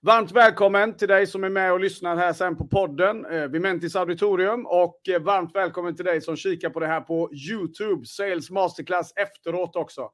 Varmt 0.00 0.32
välkommen 0.32 0.96
till 0.96 1.08
dig 1.08 1.26
som 1.26 1.44
är 1.44 1.48
med 1.48 1.72
och 1.72 1.80
lyssnar 1.80 2.16
här 2.16 2.32
sen 2.32 2.56
på 2.56 2.66
podden 2.66 3.26
eh, 3.26 3.46
Vimentis 3.46 3.96
Auditorium 3.96 4.66
och 4.66 5.08
eh, 5.08 5.22
varmt 5.22 5.54
välkommen 5.54 5.96
till 5.96 6.04
dig 6.04 6.20
som 6.20 6.36
kikar 6.36 6.70
på 6.70 6.80
det 6.80 6.86
här 6.86 7.00
på 7.00 7.30
YouTube, 7.32 8.06
Sales 8.06 8.50
Masterclass 8.50 9.12
efteråt 9.16 9.76
också. 9.76 10.10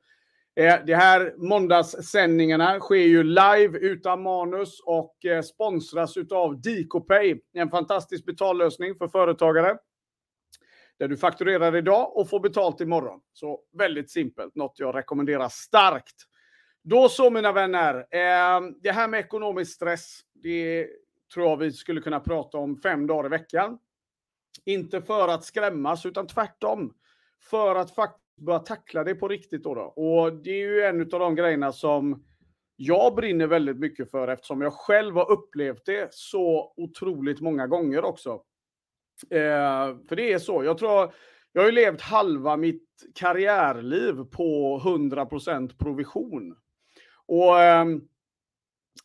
Eh, 0.56 0.74
de 0.87 0.95
här 0.95 1.35
måndagssändningarna 1.37 2.80
sker 2.80 2.96
ju 2.96 3.22
live 3.22 3.79
utan 3.79 4.22
manus 4.22 4.80
och 4.85 5.25
eh, 5.25 5.43
sponsras 5.43 6.17
av 6.31 6.61
DicoPay, 6.61 7.41
en 7.53 7.71
fantastisk 7.71 8.27
betallösning 8.27 8.95
för 8.95 9.09
företagare 9.09 9.77
där 10.99 11.09
du 11.09 11.17
fakturerar 11.17 11.77
idag 11.77 12.17
och 12.17 12.29
får 12.29 12.41
betalt 12.41 12.81
imorgon. 12.81 13.21
Så 13.33 13.61
väldigt 13.79 14.11
simpelt, 14.11 14.55
något 14.55 14.75
jag 14.79 14.95
rekommenderar 14.95 15.49
starkt. 15.49 16.15
Då 16.83 17.09
så 17.09 17.31
mina 17.31 17.53
vänner, 17.53 17.95
eh, 17.95 18.61
det 18.80 18.93
här 18.93 19.09
med 19.09 19.21
ekonomisk 19.21 19.73
stress, 19.73 20.21
det 20.35 20.89
tror 21.34 21.47
jag 21.47 21.57
vi 21.57 21.73
skulle 21.73 22.01
kunna 22.01 22.21
prata 22.21 22.59
om 22.59 22.77
fem 22.77 23.07
dagar 23.07 23.27
i 23.27 23.29
veckan. 23.29 23.79
Inte 24.65 25.02
för 25.02 25.29
att 25.29 25.45
skrämmas, 25.45 26.07
utan 26.07 26.27
tvärtom. 26.27 26.95
För 27.51 27.74
att 27.74 27.95
faktiskt 27.95 28.21
börja 28.41 28.59
tackla 28.59 29.05
det 29.05 29.15
på 29.15 29.29
riktigt. 29.29 29.62
Då, 29.62 29.74
då. 29.74 29.80
Och 29.83 30.33
det 30.33 30.51
är 30.51 30.66
ju 30.66 30.83
en 30.83 31.01
av 31.01 31.21
de 31.21 31.35
grejerna 31.35 31.73
som 31.73 32.24
jag 32.77 33.15
brinner 33.15 33.47
väldigt 33.47 33.79
mycket 33.79 34.10
för 34.10 34.29
eftersom 34.29 34.60
jag 34.60 34.73
själv 34.73 35.15
har 35.15 35.30
upplevt 35.30 35.85
det 35.87 36.09
så 36.15 36.73
otroligt 36.77 37.41
många 37.41 37.66
gånger 37.66 38.05
också. 38.05 38.30
Eh, 39.30 39.97
för 40.09 40.16
det 40.16 40.33
är 40.33 40.38
så, 40.38 40.65
jag 40.65 40.79
tror, 40.79 41.12
jag 41.52 41.62
har 41.62 41.66
ju 41.66 41.73
levt 41.73 42.01
halva 42.01 42.57
mitt 42.57 42.88
karriärliv 43.15 44.24
på 44.24 44.80
100% 44.85 45.79
provision. 45.79 46.57
Och, 47.30 47.62
ehm, 47.62 48.01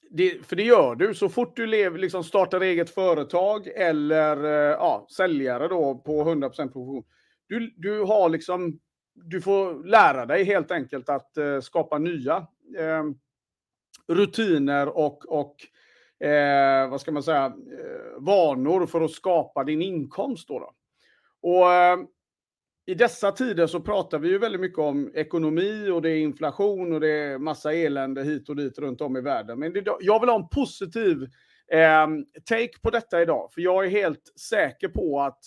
det, 0.09 0.45
för 0.45 0.55
det 0.55 0.63
gör 0.63 0.95
du 0.95 1.13
så 1.13 1.29
fort 1.29 1.55
du 1.55 1.65
lever, 1.65 1.99
liksom 1.99 2.23
startar 2.23 2.61
eget 2.61 2.89
företag 2.89 3.67
eller 3.67 4.43
eh, 4.43 4.71
ja, 4.71 5.07
säljare 5.17 5.67
då 5.67 5.95
på 5.95 6.23
100% 6.23 6.71
provision. 6.71 7.03
Du, 7.47 7.73
du 7.77 8.01
har 8.01 8.29
liksom, 8.29 8.79
du 9.13 9.41
får 9.41 9.83
lära 9.83 10.25
dig 10.25 10.43
helt 10.43 10.71
enkelt 10.71 11.09
att 11.09 11.37
eh, 11.37 11.59
skapa 11.59 11.97
nya 11.97 12.47
eh, 12.77 13.03
rutiner 14.07 14.97
och, 14.97 15.25
och 15.25 15.55
eh, 16.27 16.89
vad 16.89 17.01
ska 17.01 17.11
man 17.11 17.23
säga, 17.23 17.45
eh, 17.45 18.19
vanor 18.19 18.85
för 18.85 19.01
att 19.01 19.11
skapa 19.11 19.63
din 19.63 19.81
inkomst. 19.81 20.47
Då, 20.47 20.59
då. 20.59 20.73
Och 21.41 21.73
ehm, 21.73 22.07
i 22.85 22.95
dessa 22.95 23.31
tider 23.31 23.67
så 23.67 23.79
pratar 23.79 24.19
vi 24.19 24.29
ju 24.29 24.37
väldigt 24.37 24.61
mycket 24.61 24.79
om 24.79 25.11
ekonomi 25.15 25.89
och 25.89 26.01
det 26.01 26.09
är 26.09 26.17
inflation 26.17 26.93
och 26.93 26.99
det 26.99 27.09
är 27.09 27.37
massa 27.37 27.73
elände 27.73 28.23
hit 28.23 28.49
och 28.49 28.55
dit 28.55 28.79
runt 28.79 29.01
om 29.01 29.17
i 29.17 29.21
världen. 29.21 29.59
Men 29.59 29.73
det, 29.73 29.97
jag 29.99 30.19
vill 30.19 30.29
ha 30.29 30.35
en 30.35 30.49
positiv 30.49 31.23
eh, 31.71 32.07
take 32.45 32.79
på 32.81 32.89
detta 32.89 33.21
idag, 33.21 33.49
för 33.53 33.61
jag 33.61 33.85
är 33.85 33.89
helt 33.89 34.39
säker 34.39 34.87
på 34.87 35.21
att 35.21 35.39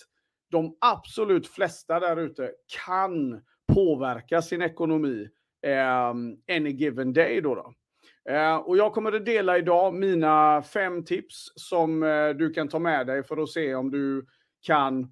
de 0.51 0.77
absolut 0.81 1.47
flesta 1.47 1.99
där 1.99 2.17
ute 2.17 2.51
kan 2.85 3.41
påverka 3.73 4.41
sin 4.41 4.61
ekonomi 4.61 5.27
eh, 5.65 6.09
any 6.57 6.69
given 6.69 7.13
day. 7.13 7.41
Då, 7.41 7.55
då. 7.55 7.73
Eh, 8.33 8.55
och 8.55 8.77
jag 8.77 8.93
kommer 8.93 9.11
att 9.11 9.25
dela 9.25 9.57
idag 9.57 9.93
mina 9.93 10.61
fem 10.61 11.05
tips 11.05 11.51
som 11.55 12.03
eh, 12.03 12.29
du 12.29 12.53
kan 12.53 12.67
ta 12.67 12.79
med 12.79 13.07
dig 13.07 13.23
för 13.23 13.37
att 13.37 13.49
se 13.49 13.75
om 13.75 13.91
du 13.91 14.25
kan 14.61 15.11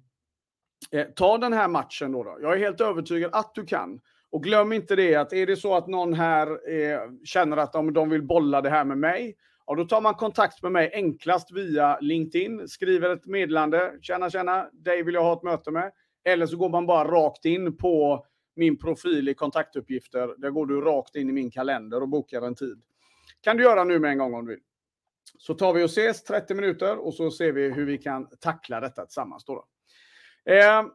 Eh, 0.90 1.06
ta 1.06 1.38
den 1.38 1.52
här 1.52 1.68
matchen 1.68 2.12
då, 2.12 2.24
då. 2.24 2.38
Jag 2.42 2.52
är 2.52 2.58
helt 2.58 2.80
övertygad 2.80 3.30
att 3.34 3.54
du 3.54 3.66
kan. 3.66 4.00
Och 4.30 4.42
glöm 4.42 4.72
inte 4.72 4.96
det 4.96 5.14
att 5.14 5.32
är 5.32 5.46
det 5.46 5.56
så 5.56 5.74
att 5.74 5.86
någon 5.86 6.14
här 6.14 6.46
eh, 6.72 7.00
känner 7.24 7.56
att 7.56 7.72
de, 7.72 7.92
de 7.92 8.10
vill 8.10 8.22
bolla 8.22 8.60
det 8.60 8.70
här 8.70 8.84
med 8.84 8.98
mig, 8.98 9.36
ja, 9.66 9.74
då 9.74 9.84
tar 9.84 10.00
man 10.00 10.14
kontakt 10.14 10.62
med 10.62 10.72
mig 10.72 10.90
enklast 10.94 11.52
via 11.52 11.98
LinkedIn, 12.00 12.68
skriver 12.68 13.10
ett 13.10 13.26
meddelande, 13.26 13.94
tjena 14.00 14.30
tjena, 14.30 14.68
dig 14.72 15.02
vill 15.02 15.14
jag 15.14 15.22
ha 15.22 15.32
ett 15.32 15.42
möte 15.42 15.70
med. 15.70 15.92
Eller 16.24 16.46
så 16.46 16.56
går 16.56 16.68
man 16.68 16.86
bara 16.86 17.08
rakt 17.10 17.44
in 17.44 17.76
på 17.76 18.26
min 18.56 18.78
profil 18.78 19.28
i 19.28 19.34
kontaktuppgifter. 19.34 20.34
Där 20.38 20.50
går 20.50 20.66
du 20.66 20.80
rakt 20.80 21.16
in 21.16 21.28
i 21.28 21.32
min 21.32 21.50
kalender 21.50 22.02
och 22.02 22.08
bokar 22.08 22.42
en 22.42 22.54
tid. 22.54 22.82
kan 23.40 23.56
du 23.56 23.62
göra 23.62 23.84
nu 23.84 23.98
med 23.98 24.10
en 24.10 24.18
gång 24.18 24.34
om 24.34 24.46
du 24.46 24.52
vill. 24.52 24.62
Så 25.38 25.54
tar 25.54 25.72
vi 25.72 25.82
och 25.82 25.90
ses 25.90 26.24
30 26.24 26.54
minuter 26.54 27.06
och 27.06 27.14
så 27.14 27.30
ser 27.30 27.52
vi 27.52 27.70
hur 27.70 27.86
vi 27.86 27.98
kan 27.98 28.28
tackla 28.40 28.80
detta 28.80 29.06
tillsammans. 29.06 29.44
Då, 29.44 29.54
då. 29.54 29.64
Eh, 30.48 30.86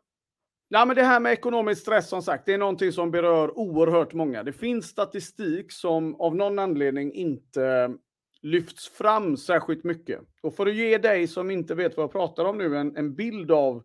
ja, 0.68 0.86
men 0.86 0.96
det 0.96 1.04
här 1.04 1.20
med 1.20 1.34
ekonomisk 1.34 1.82
stress 1.82 2.10
som 2.10 2.22
sagt, 2.22 2.46
det 2.46 2.54
är 2.54 2.58
någonting 2.58 2.92
som 2.92 3.12
berör 3.12 3.58
oerhört 3.58 4.14
många. 4.14 4.44
Det 4.44 4.54
finns 4.54 4.86
statistik 4.86 5.72
som 5.72 6.16
av 6.16 6.36
någon 6.36 6.60
anledning 6.60 7.14
inte 7.14 7.94
lyfts 8.42 8.90
fram 8.90 9.38
särskilt 9.38 9.84
mycket. 9.84 10.22
Och 10.42 10.56
för 10.56 10.68
att 10.68 10.76
ge 10.76 10.98
dig 10.98 11.28
som 11.28 11.52
inte 11.52 11.76
vet 11.76 11.98
vad 11.98 12.04
jag 12.04 12.12
pratar 12.12 12.46
om 12.46 12.58
nu 12.58 12.78
en, 12.78 12.98
en 12.98 13.16
bild 13.16 13.52
av 13.52 13.84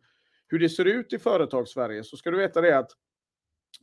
hur 0.48 0.58
det 0.58 0.68
ser 0.68 0.84
ut 0.84 1.12
i 1.12 1.18
företagssverige 1.18 2.04
så 2.04 2.16
ska 2.16 2.30
du 2.30 2.38
veta 2.38 2.60
det 2.60 2.78
att 2.78 2.90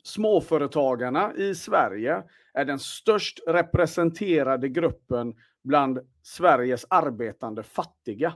småföretagarna 0.03 1.35
i 1.35 1.55
Sverige 1.55 2.23
är 2.53 2.65
den 2.65 2.79
störst 2.79 3.39
representerade 3.47 4.69
gruppen 4.69 5.35
bland 5.63 5.99
Sveriges 6.23 6.85
arbetande 6.89 7.63
fattiga. 7.63 8.33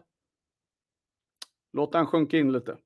Låt 1.74 1.92
den 1.92 2.06
sjunka 2.06 2.38
in 2.38 2.52
lite. 2.52 2.78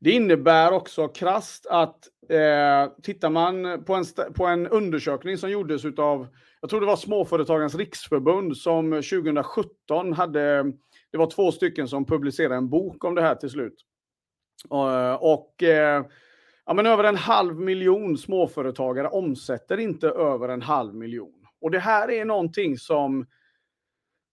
Det 0.00 0.10
innebär 0.10 0.72
också 0.72 1.08
krast 1.08 1.66
att 1.66 2.08
eh, 2.28 2.92
tittar 3.02 3.30
man 3.30 3.84
på 3.84 3.94
en, 3.94 4.04
på 4.34 4.46
en 4.46 4.66
undersökning 4.66 5.38
som 5.38 5.50
gjordes 5.50 5.84
av, 5.84 6.26
jag 6.60 6.70
tror 6.70 6.80
det 6.80 6.86
var 6.86 6.96
Småföretagens 6.96 7.74
riksförbund 7.74 8.56
som 8.56 8.90
2017 8.90 10.12
hade, 10.12 10.62
det 11.12 11.18
var 11.18 11.30
två 11.30 11.52
stycken 11.52 11.88
som 11.88 12.04
publicerade 12.04 12.54
en 12.54 12.68
bok 12.68 13.04
om 13.04 13.14
det 13.14 13.22
här 13.22 13.34
till 13.34 13.50
slut. 13.50 13.84
Uh, 14.72 15.14
och 15.14 15.62
eh, 15.62 16.04
ja, 16.66 16.74
men 16.74 16.86
över 16.86 17.04
en 17.04 17.16
halv 17.16 17.56
miljon 17.56 18.18
småföretagare 18.18 19.08
omsätter 19.08 19.78
inte 19.78 20.08
över 20.08 20.48
en 20.48 20.62
halv 20.62 20.94
miljon. 20.94 21.46
Och 21.60 21.70
det 21.70 21.78
här 21.78 22.10
är 22.10 22.24
någonting 22.24 22.78
som 22.78 23.26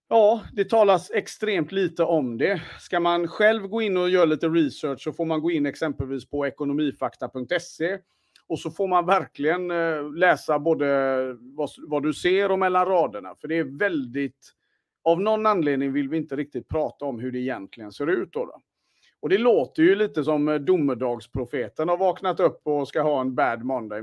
Ja, 0.10 0.44
det 0.54 0.70
talas 0.70 1.12
extremt 1.12 1.72
lite 1.72 2.04
om 2.04 2.38
det. 2.38 2.62
Ska 2.80 3.00
man 3.00 3.28
själv 3.28 3.68
gå 3.68 3.82
in 3.82 3.98
och 3.98 4.10
göra 4.10 4.26
lite 4.26 4.48
research 4.48 5.02
så 5.02 5.14
får 5.14 5.26
man 5.26 5.42
gå 5.42 5.52
in 5.52 5.66
exempelvis 5.66 6.30
på 6.30 6.48
ekonomifakta.se 6.48 7.98
och 8.48 8.60
så 8.60 8.72
får 8.72 8.88
man 8.88 9.06
verkligen 9.06 9.72
eh, 9.72 10.14
läsa 10.14 10.60
både 10.60 10.88
vad, 11.40 11.70
vad, 11.78 12.04
du 12.04 12.14
ser 12.14 12.52
och 12.52 12.60
mellan 12.60 12.86
raderna. 12.86 13.36
För 13.42 13.48
det 13.48 13.58
är 13.58 13.80
väldigt... 13.80 14.54
Av 15.04 15.22
någon 15.22 15.46
anledning 15.46 15.94
vill 15.94 16.10
vi 16.10 16.18
inte 16.18 16.36
riktigt 16.36 16.68
prata 16.68 17.06
om 17.06 17.20
hur 17.20 17.32
det 17.32 17.40
egentligen 17.40 17.92
ser 17.92 18.08
ut. 18.08 18.30
Då, 18.32 18.46
då. 18.46 18.62
Och 19.20 19.30
det 19.30 19.38
låter 19.38 19.84
ju 19.84 19.96
lite 19.96 20.24
som 20.24 20.48
eh, 20.48 20.56
domedagsprofeten 20.56 21.90
har 21.90 21.98
vaknat 21.98 22.40
upp 22.40 22.62
och 22.64 22.88
ska 22.88 23.02
ha 23.02 23.22
en 23.22 23.36
bad 23.36 23.64
Monday. 23.64 24.02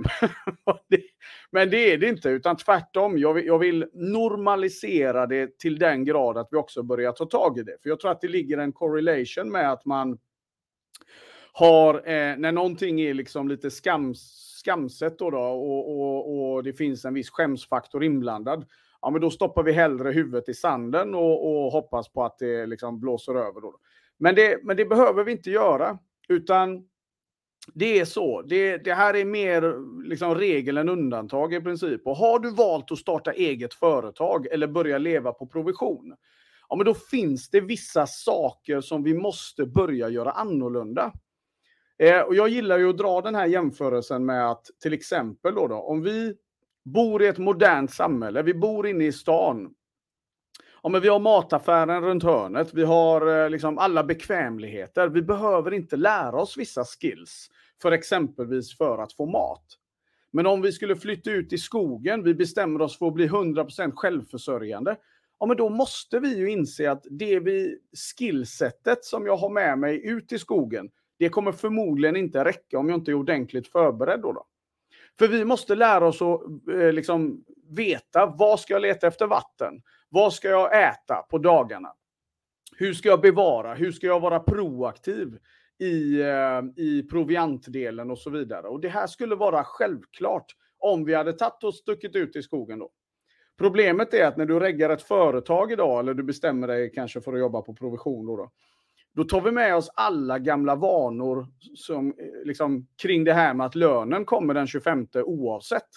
Men 1.51 1.71
det 1.71 1.93
är 1.93 1.99
det 1.99 2.09
inte, 2.09 2.29
utan 2.29 2.57
tvärtom. 2.57 3.19
Jag 3.19 3.35
vill, 3.35 3.47
jag 3.47 3.59
vill, 3.59 3.87
normalisera 3.93 5.27
det 5.27 5.59
till 5.59 5.79
den 5.79 6.05
grad 6.05 6.39
att 6.39 6.49
vi 6.51 6.57
också 6.57 6.83
börjar 6.83 7.13
ta 7.13 7.25
tag 7.25 7.59
i 7.59 7.63
det. 7.63 7.77
För 7.83 7.89
jag 7.89 8.01
tror 8.01 8.11
att 8.11 8.21
det 8.21 8.29
ligger 8.29 8.59
en 8.59 8.73
correlation 8.73 9.51
med 9.51 9.73
att 9.73 9.85
man 9.85 10.19
har, 11.53 11.95
eh, 11.95 12.37
när 12.37 12.53
någonting 12.53 13.01
är 13.01 13.15
liksom 13.15 13.49
lite 13.49 13.71
skams, 13.71 14.21
skamset 14.65 15.19
då, 15.19 15.31
då 15.31 15.39
och, 15.39 16.01
och, 16.01 16.53
och, 16.55 16.65
det 16.65 16.73
finns 16.73 17.05
en 17.05 17.15
viss 17.15 17.31
skämsfaktor 17.31 18.05
inblandad, 18.05 18.65
ja 19.03 19.11
men 19.11 19.21
då 19.21 19.31
stoppar 19.31 19.63
vi 19.63 19.73
hellre 19.73 20.11
huvudet 20.11 20.49
i 20.49 20.55
sanden 20.55 21.15
och, 21.15 21.65
och 21.65 21.73
hoppas 21.73 22.09
på 22.09 22.25
att 22.25 22.39
det 22.39 22.67
liksom 22.67 23.01
blåser 23.01 23.35
över. 23.35 23.61
Då. 23.61 23.79
Men 24.25 24.35
det, 24.35 24.65
men 24.65 24.77
det 24.77 24.85
behöver 24.85 25.25
vi 25.25 25.33
inte 25.33 25.51
göra, 25.51 25.99
utan 26.29 26.89
det 27.75 27.99
är 28.01 28.05
så. 28.05 28.43
Det, 28.43 28.77
det 28.77 28.95
här 28.95 29.17
är 29.17 29.25
mer 29.25 29.75
liksom 30.09 30.35
regel 30.35 30.79
än 30.79 30.89
undantag 30.89 31.55
i 31.55 31.61
princip. 31.61 32.07
Och 32.07 32.17
har 32.17 32.39
du 32.39 32.51
valt 32.51 32.93
att 32.93 32.99
starta 32.99 33.33
eget 33.33 33.75
företag 33.75 34.47
eller 34.47 34.67
börja 34.67 34.99
leva 34.99 35.33
på 35.33 35.47
provision, 35.47 36.15
ja, 36.69 36.77
men 36.77 36.87
då 36.87 36.95
finns 36.95 37.51
det 37.51 37.61
vissa 37.61 38.07
saker 38.07 38.81
som 38.81 39.03
vi 39.03 39.15
måste 39.15 39.67
börja 39.67 40.09
göra 40.09 40.31
annorlunda. 40.31 41.13
Eh, 41.99 42.21
och 42.21 42.35
jag 42.35 42.49
gillar 42.49 42.79
ju 42.79 42.91
att 42.91 42.99
dra 42.99 43.21
den 43.21 43.35
här 43.35 43.47
jämförelsen 43.47 44.27
med 44.27 44.51
att 44.51 44.67
till 44.83 44.93
exempel 44.93 45.55
då, 45.55 45.67
då 45.67 45.77
om 45.77 46.03
vi 46.03 46.35
bor 46.85 47.23
i 47.23 47.27
ett 47.27 47.39
modernt 47.39 47.91
samhälle, 47.91 48.43
vi 48.43 48.55
bor 48.55 48.87
inne 48.87 49.05
i 49.05 49.13
stan, 49.13 49.75
ja, 50.85 50.91
men 50.91 51.01
vi 51.01 51.09
har 51.09 51.21
mataffären 51.21 52.03
runt 52.03 52.23
hörnet, 52.23 52.75
vi 52.75 52.85
har 52.85 53.45
eh, 53.45 53.51
liksom 53.51 53.79
alla 53.79 54.05
bekvämligheter. 54.05 55.09
Vi 55.09 55.23
behöver 55.23 55.75
inte 55.75 55.97
lära 55.97 56.41
oss 56.41 56.57
vissa 56.57 56.85
skills 56.85 57.51
för 57.83 57.93
exempelvis 57.93 58.77
för 58.77 58.99
att 58.99 59.13
få 59.13 59.27
mat. 59.27 59.65
Men 60.31 60.47
om 60.47 60.63
vi 60.63 60.73
skulle 60.73 60.97
flytta 60.97 61.31
ut 61.31 61.53
i 61.53 61.59
skogen, 61.59 62.23
vi 62.23 62.35
bestämmer 62.35 62.83
oss 62.83 62.99
för 62.99 63.07
att 63.07 63.15
bli 63.15 63.29
100% 63.29 63.93
självförsörjande, 63.95 64.97
ja 65.41 65.47
men 65.47 65.57
då 65.57 65.69
måste 65.69 66.21
vi 66.21 66.37
ju 66.37 66.51
inse 66.51 66.91
att 66.91 67.07
det 67.11 67.41
vi, 67.41 67.79
skillsetet 68.19 69.05
som 69.05 69.27
jag 69.27 69.37
har 69.37 69.51
med 69.51 69.79
mig 69.79 70.07
ut 70.07 70.33
i 70.33 70.39
skogen, 70.39 70.91
det 71.19 71.29
kommer 71.29 71.53
förmodligen 71.53 72.17
inte 72.17 72.45
räcka 72.45 72.79
om 72.79 72.89
jag 72.89 72.99
inte 72.99 73.11
är 73.11 73.15
ordentligt 73.15 73.69
förberedd 73.69 74.21
då. 74.21 74.33
då. 74.33 74.47
För 75.19 75.29
vi 75.29 75.45
måste 75.45 75.75
lära 75.75 76.07
oss 76.07 76.23
att 76.23 76.41
eh, 76.75 76.93
liksom, 76.93 77.45
veta, 77.71 78.27
var 78.27 78.57
ska 78.57 78.73
jag 78.75 78.83
leta 78.83 79.07
efter 79.07 79.27
vatten? 79.27 79.83
Vad 80.15 80.33
ska 80.33 80.49
jag 80.49 80.89
äta 80.89 81.23
på 81.31 81.39
dagarna? 81.39 81.93
Hur 82.77 82.95
ska 82.95 83.09
jag 83.09 83.21
bevara? 83.21 83.75
Hur 83.75 83.93
ska 83.93 84.07
jag 84.07 84.21
vara 84.21 84.41
proaktiv 84.41 85.39
i, 85.79 86.21
eh, 86.21 86.63
i 86.77 87.03
proviantdelen 87.11 88.11
och 88.11 88.19
så 88.19 88.31
vidare? 88.31 88.69
Och 88.69 88.81
det 88.81 88.89
här 88.89 89.07
skulle 89.07 89.35
vara 89.35 89.65
självklart 89.65 90.47
om 90.79 91.05
vi 91.05 91.15
hade 91.15 91.33
tagit 91.33 91.65
och 91.65 91.75
stuckit 91.75 92.17
ut 92.17 92.37
i 92.37 92.43
skogen 92.43 92.79
då. 92.79 92.91
Problemet 93.59 94.15
är 94.15 94.27
att 94.27 94.37
när 94.37 94.47
du 94.47 94.61
reggar 94.61 94.91
ett 94.91 95.03
företag 95.03 95.73
idag, 95.73 96.01
eller 96.01 96.15
du 96.15 96.23
bestämmer 96.23 96.69
dig 96.69 96.93
kanske 96.95 97.21
för 97.21 97.33
att 97.33 97.41
jobba 97.41 97.63
på 97.63 97.75
provision 97.75 98.27
då, 98.27 98.37
då, 98.37 98.51
då 99.15 99.25
tar 99.25 99.41
vi 99.41 99.51
med 99.51 99.77
oss 99.77 99.91
alla 99.95 100.39
gamla 100.39 100.77
vanor 100.77 101.47
som, 101.77 102.09
eh, 102.09 102.45
liksom, 102.45 102.87
kring 103.03 103.25
det 103.25 103.35
här 103.35 103.55
med 103.55 103.67
att 103.67 103.75
lönen 103.75 104.25
kommer 104.25 104.55
den 104.55 104.67
25 104.67 105.07
oavsett. 105.15 105.89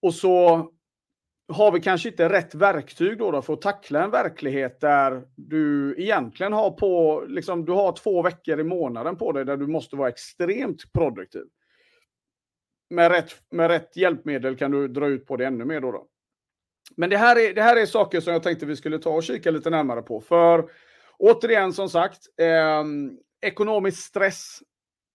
Och 0.00 0.14
så 0.14 0.68
har 1.48 1.72
vi 1.72 1.80
kanske 1.80 2.08
inte 2.08 2.28
rätt 2.28 2.54
verktyg 2.54 3.18
då, 3.18 3.30
då 3.30 3.42
för 3.42 3.52
att 3.52 3.62
tackla 3.62 4.04
en 4.04 4.10
verklighet 4.10 4.80
där 4.80 5.22
du 5.36 5.94
egentligen 5.98 6.52
har 6.52 6.70
på, 6.70 7.24
liksom, 7.28 7.64
du 7.64 7.72
har 7.72 7.92
två 7.92 8.22
veckor 8.22 8.60
i 8.60 8.64
månaden 8.64 9.16
på 9.16 9.32
dig 9.32 9.44
där 9.44 9.56
du 9.56 9.66
måste 9.66 9.96
vara 9.96 10.08
extremt 10.08 10.92
produktiv. 10.92 11.44
Med 12.90 13.10
rätt, 13.10 13.30
med 13.50 13.68
rätt 13.68 13.96
hjälpmedel 13.96 14.56
kan 14.56 14.70
du 14.70 14.88
dra 14.88 15.06
ut 15.06 15.26
på 15.26 15.36
det 15.36 15.46
ännu 15.46 15.64
mer 15.64 15.80
då. 15.80 15.92
då. 15.92 16.06
Men 16.96 17.10
det 17.10 17.16
här, 17.16 17.36
är, 17.36 17.54
det 17.54 17.62
här 17.62 17.76
är 17.76 17.86
saker 17.86 18.20
som 18.20 18.32
jag 18.32 18.42
tänkte 18.42 18.66
vi 18.66 18.76
skulle 18.76 18.98
ta 18.98 19.10
och 19.10 19.22
kika 19.22 19.50
lite 19.50 19.70
närmare 19.70 20.02
på. 20.02 20.20
För 20.20 20.70
återigen 21.18 21.72
som 21.72 21.88
sagt, 21.88 22.18
eh, 22.40 22.84
ekonomisk 23.40 24.02
stress, 24.02 24.58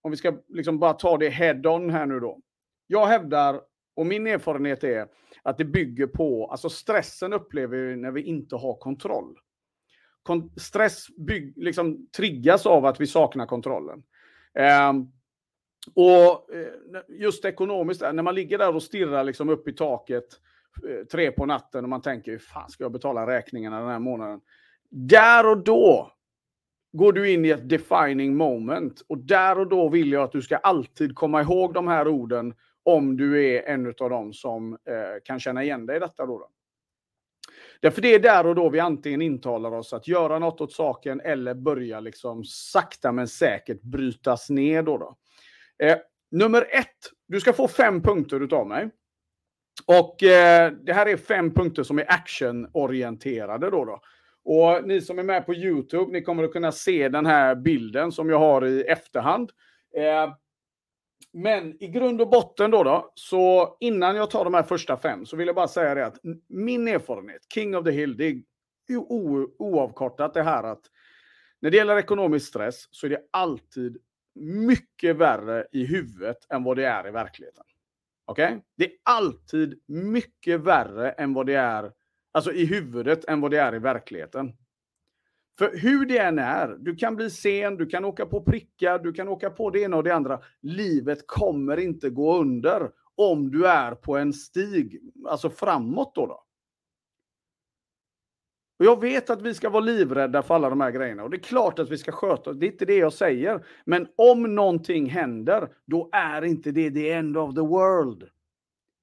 om 0.02 0.12
vi 0.12 0.18
ska 0.18 0.38
liksom 0.48 0.80
bara 0.80 0.94
ta 0.94 1.18
det 1.18 1.30
head-on 1.30 1.90
här 1.90 2.06
nu 2.06 2.20
då. 2.20 2.40
Jag 2.88 3.06
hävdar, 3.06 3.62
och 3.96 4.06
min 4.06 4.28
erfarenhet 4.28 4.84
är, 4.84 5.08
att 5.48 5.58
det 5.58 5.66
bygger 5.66 6.08
på, 6.08 6.48
alltså 6.52 6.70
stressen 6.70 7.34
upplever 7.34 7.78
vi 7.78 7.96
när 7.96 8.12
vi 8.12 8.22
inte 8.22 8.56
har 8.56 8.76
kontroll. 8.76 9.38
Kon 10.24 10.52
stress 10.58 11.08
bygg, 11.18 11.54
liksom, 11.58 12.08
triggas 12.18 12.66
av 12.66 12.86
att 12.86 13.02
vi 13.02 13.08
saknar 13.08 13.46
kontrollen. 13.46 14.04
Eh, 14.54 14.94
och 15.94 16.56
eh, 16.56 17.02
just 17.10 17.46
ekonomiskt, 17.46 18.02
när 18.02 18.24
man 18.24 18.36
ligger 18.36 18.58
där 18.58 18.76
och 18.76 18.84
stirrar 18.84 19.24
liksom 19.24 19.50
upp 19.50 19.68
i 19.68 19.74
taket 19.74 20.26
eh, 20.90 21.06
tre 21.06 21.32
på 21.32 21.46
natten 21.46 21.84
och 21.84 21.90
man 21.90 22.02
tänker, 22.02 22.32
hur 22.32 22.40
fan 22.40 22.70
ska 22.70 22.84
jag 22.84 22.92
betala 22.92 23.28
räkningarna 23.28 23.80
den 23.80 23.90
här 23.90 24.00
månaden? 24.00 24.42
Där 24.90 25.50
och 25.50 25.64
då 25.64 26.12
går 26.94 27.14
du 27.14 27.32
in 27.32 27.46
i 27.46 27.50
ett 27.50 27.70
defining 27.70 28.38
moment. 28.38 29.02
Och 29.10 29.18
där 29.18 29.60
och 29.60 29.70
då 29.70 29.90
vill 29.90 30.12
jag 30.12 30.24
att 30.24 30.32
du 30.32 30.42
ska 30.42 30.58
alltid 30.58 31.16
komma 31.16 31.42
ihåg 31.42 31.74
de 31.74 31.88
här 31.88 32.08
orden 32.08 32.54
om 32.88 33.18
du 33.18 33.46
är 33.46 33.64
en 33.64 33.94
av 34.00 34.10
dem 34.10 34.34
som 34.34 34.74
eh, 34.74 35.24
kan 35.24 35.40
känna 35.40 35.64
igen 35.64 35.86
dig 35.86 35.98
i 35.98 36.00
detta. 36.00 36.26
Då, 36.26 36.40
då. 36.40 36.50
Därför 37.80 38.02
det 38.02 38.16
är 38.16 38.20
där 38.20 38.46
och 38.46 38.56
då 38.56 38.70
vi 38.70 38.80
antingen 38.80 39.22
intalar 39.22 39.72
oss 39.72 39.94
att 39.94 40.08
göra 40.08 40.40
något 40.40 40.62
åt 40.62 40.72
saken 40.72 41.22
eller 41.22 41.54
börja 41.54 42.00
liksom 42.00 42.44
sakta 42.44 43.12
men 43.12 43.28
säkert 43.28 43.82
brytas 43.82 44.50
ner. 44.50 44.84
Då, 44.84 44.98
då. 44.98 45.16
Eh, 45.86 45.98
nummer 46.32 46.62
ett, 46.62 47.12
du 47.28 47.40
ska 47.40 47.54
få 47.54 47.68
fem 47.68 48.02
punkter 48.02 48.40
utav 48.40 48.68
mig. 48.68 48.90
Och 49.86 50.24
eh, 50.24 50.72
det 50.72 50.94
här 50.94 51.06
är 51.06 51.18
fem 51.18 51.54
punkter 51.54 51.84
som 51.84 52.00
är 52.00 52.12
actionorienterade. 52.12 53.70
Då, 53.70 53.86
då. 53.86 54.02
Och 54.44 54.88
ni 54.88 55.02
som 55.02 55.20
är 55.20 55.24
med 55.24 55.46
på 55.46 55.54
YouTube, 55.54 56.12
ni 56.12 56.22
kommer 56.22 56.44
att 56.44 56.54
kunna 56.54 56.72
se 56.72 57.10
den 57.10 57.26
här 57.26 57.56
bilden 57.56 58.12
som 58.12 58.30
jag 58.30 58.40
har 58.40 58.66
i 58.66 58.82
efterhand. 58.82 59.52
Eh, 59.98 60.34
men 61.38 61.84
i 61.84 61.88
grund 61.88 62.22
och 62.22 62.30
botten 62.30 62.72
då, 62.72 62.84
då, 62.84 63.12
så 63.16 63.78
innan 63.80 64.16
jag 64.16 64.30
tar 64.30 64.44
de 64.44 64.54
här 64.54 64.64
första 64.64 64.98
fem 64.98 65.26
så 65.26 65.36
vill 65.36 65.48
jag 65.48 65.56
bara 65.56 65.68
säga 65.68 65.96
det 65.96 66.06
att 66.06 66.18
min 66.48 66.88
erfarenhet, 66.88 67.42
King 67.54 67.76
of 67.76 67.86
the 67.86 67.92
Hill, 67.92 68.18
det 68.18 68.26
är 68.26 68.42
oavkortat 69.60 70.34
det 70.34 70.44
här 70.44 70.64
att 70.64 70.82
när 71.60 71.72
det 71.72 71.78
gäller 71.78 71.98
ekonomisk 71.98 72.48
stress 72.48 72.88
så 72.92 73.06
är 73.06 73.10
det 73.10 73.22
alltid 73.32 73.98
mycket 74.40 75.16
värre 75.16 75.68
i 75.72 75.86
huvudet 75.86 76.38
än 76.50 76.64
vad 76.64 76.78
det 76.78 76.86
är 76.86 77.08
i 77.08 77.12
verkligheten. 77.12 77.64
Okej? 78.26 78.46
Okay? 78.46 78.60
Det 78.76 78.86
är 78.86 78.92
alltid 79.04 79.82
mycket 79.88 80.60
värre 80.60 81.12
än 81.12 81.34
vad 81.34 81.46
det 81.46 81.56
är, 81.56 81.92
alltså 82.32 82.52
i 82.52 82.66
huvudet, 82.66 83.26
än 83.26 83.42
vad 83.42 83.52
det 83.52 83.58
är 83.58 83.76
i 83.76 83.80
verkligheten. 83.80 84.54
För 85.58 85.78
hur 85.78 86.06
det 86.06 86.18
än 86.18 86.40
är, 86.40 86.76
du 86.80 86.96
kan 86.96 87.16
bli 87.16 87.30
sen, 87.30 87.78
du 87.78 87.86
kan 87.86 88.06
åka 88.06 88.26
på 88.26 88.44
prickar, 88.44 89.00
du 89.00 89.14
kan 89.14 89.28
åka 89.28 89.50
på 89.50 89.70
det 89.70 89.80
ena 89.80 89.98
och 89.98 90.04
det 90.04 90.12
andra. 90.12 90.40
Livet 90.62 91.28
kommer 91.28 91.78
inte 91.78 92.10
gå 92.10 92.40
under 92.40 92.92
om 93.16 93.52
du 93.52 93.68
är 93.68 93.96
på 93.96 94.18
en 94.18 94.34
stig, 94.34 95.02
alltså 95.28 95.50
framåt 95.50 96.16
då. 96.16 96.26
då. 96.26 96.44
Och 98.80 98.86
jag 98.86 99.02
vet 99.02 99.30
att 99.30 99.42
vi 99.42 99.54
ska 99.54 99.70
vara 99.70 99.84
livrädda 99.84 100.42
för 100.42 100.56
alla 100.56 100.70
de 100.70 100.82
här 100.82 100.92
grejerna. 100.92 101.24
Och 101.24 101.30
det 101.30 101.38
är 101.38 101.42
klart 101.42 101.80
att 101.80 101.90
vi 101.90 101.98
ska 101.98 102.12
sköta 102.12 102.50
oss. 102.50 102.58
Det 102.58 102.66
är 102.66 102.72
inte 102.72 102.86
det 102.86 102.98
jag 102.98 103.14
säger. 103.14 103.66
Men 103.86 104.08
om 104.16 104.56
någonting 104.56 105.10
händer, 105.10 105.70
då 105.86 106.10
är 106.12 106.44
inte 106.44 106.72
det 106.72 106.92
the 106.92 107.12
end 107.12 107.38
of 107.38 107.56
the 107.56 107.62
world. 107.62 108.30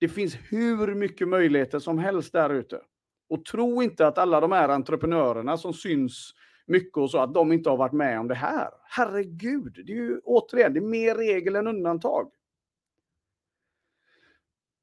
Det 0.00 0.08
finns 0.08 0.36
hur 0.48 0.94
mycket 0.94 1.28
möjligheter 1.28 1.78
som 1.78 1.98
helst 1.98 2.32
där 2.32 2.50
ute. 2.50 2.80
Och 3.28 3.44
tro 3.44 3.82
inte 3.82 4.06
att 4.06 4.18
alla 4.18 4.40
de 4.40 4.52
här 4.52 4.68
entreprenörerna 4.68 5.56
som 5.56 5.72
syns 5.72 6.34
mycket 6.66 6.96
och 6.96 7.10
så, 7.10 7.18
att 7.18 7.34
de 7.34 7.52
inte 7.52 7.70
har 7.70 7.76
varit 7.76 7.92
med 7.92 8.20
om 8.20 8.28
det 8.28 8.34
här. 8.34 8.70
Herregud, 8.84 9.82
det 9.86 9.92
är 9.92 9.96
ju 9.96 10.20
återigen, 10.24 10.72
det 10.74 10.78
är 10.78 10.82
mer 10.82 11.14
regel 11.14 11.56
än 11.56 11.66
undantag. 11.66 12.30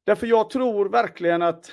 Därför 0.04 0.28
jag 0.28 0.50
tror 0.50 0.89
verkligen 0.89 1.42
att 1.42 1.72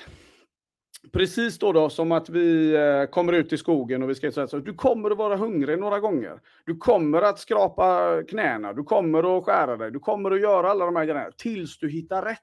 Precis 1.11 1.59
då, 1.59 1.71
då 1.71 1.89
som 1.89 2.11
att 2.11 2.29
vi 2.29 2.75
eh, 2.75 3.05
kommer 3.05 3.33
ut 3.33 3.53
i 3.53 3.57
skogen 3.57 4.03
och 4.03 4.09
vi 4.09 4.15
ska 4.15 4.31
säga 4.31 4.47
så 4.47 4.57
du 4.59 4.73
kommer 4.73 5.11
att 5.11 5.17
vara 5.17 5.35
hungrig 5.35 5.79
några 5.79 5.99
gånger. 5.99 6.41
Du 6.65 6.77
kommer 6.77 7.21
att 7.21 7.39
skrapa 7.39 8.23
knäna, 8.23 8.73
du 8.73 8.83
kommer 8.83 9.37
att 9.37 9.43
skära 9.43 9.77
dig, 9.77 9.91
du 9.91 9.99
kommer 9.99 10.31
att 10.31 10.41
göra 10.41 10.69
alla 10.69 10.85
de 10.85 10.95
här 10.95 11.05
grejerna 11.05 11.31
tills 11.37 11.79
du 11.79 11.89
hittar 11.89 12.21
rätt. 12.21 12.39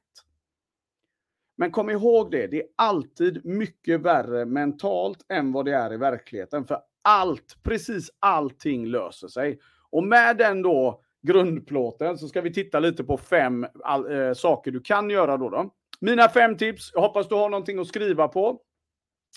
Men 1.56 1.70
kom 1.70 1.90
ihåg 1.90 2.30
det, 2.30 2.46
det 2.46 2.60
är 2.60 2.68
alltid 2.76 3.44
mycket 3.44 4.00
värre 4.00 4.44
mentalt 4.44 5.24
än 5.28 5.52
vad 5.52 5.64
det 5.64 5.74
är 5.74 5.92
i 5.92 5.96
verkligheten. 5.96 6.64
För 6.64 6.80
allt, 7.06 7.56
precis 7.62 8.10
allting 8.18 8.86
löser 8.86 9.28
sig. 9.28 9.58
Och 9.90 10.04
med 10.04 10.36
den 10.36 10.62
då 10.62 11.02
grundplåten 11.22 12.18
så 12.18 12.28
ska 12.28 12.40
vi 12.40 12.52
titta 12.52 12.80
lite 12.80 13.04
på 13.04 13.16
fem 13.16 13.66
all, 13.84 14.12
äh, 14.12 14.32
saker 14.32 14.70
du 14.70 14.80
kan 14.80 15.10
göra 15.10 15.36
då. 15.36 15.50
då. 15.50 15.70
Mina 16.00 16.28
fem 16.28 16.56
tips. 16.56 16.90
Jag 16.94 17.00
hoppas 17.00 17.28
du 17.28 17.34
har 17.34 17.48
någonting 17.48 17.78
att 17.78 17.86
skriva 17.86 18.28
på. 18.28 18.60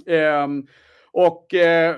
Ehm, 0.06 0.68
och 1.12 1.54
eh, 1.54 1.96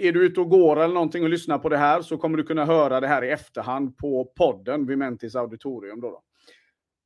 är 0.00 0.12
du 0.12 0.26
ute 0.26 0.40
och 0.40 0.50
går 0.50 0.80
eller 0.80 0.94
någonting 0.94 1.22
och 1.22 1.30
lyssnar 1.30 1.58
på 1.58 1.68
det 1.68 1.76
här 1.76 2.02
så 2.02 2.16
kommer 2.16 2.38
du 2.38 2.44
kunna 2.44 2.64
höra 2.64 3.00
det 3.00 3.08
här 3.08 3.24
i 3.24 3.30
efterhand 3.30 3.96
på 3.96 4.24
podden 4.24 4.86
Vimentis 4.86 5.36
auditorium. 5.36 6.00
Då, 6.00 6.10
då. 6.10 6.22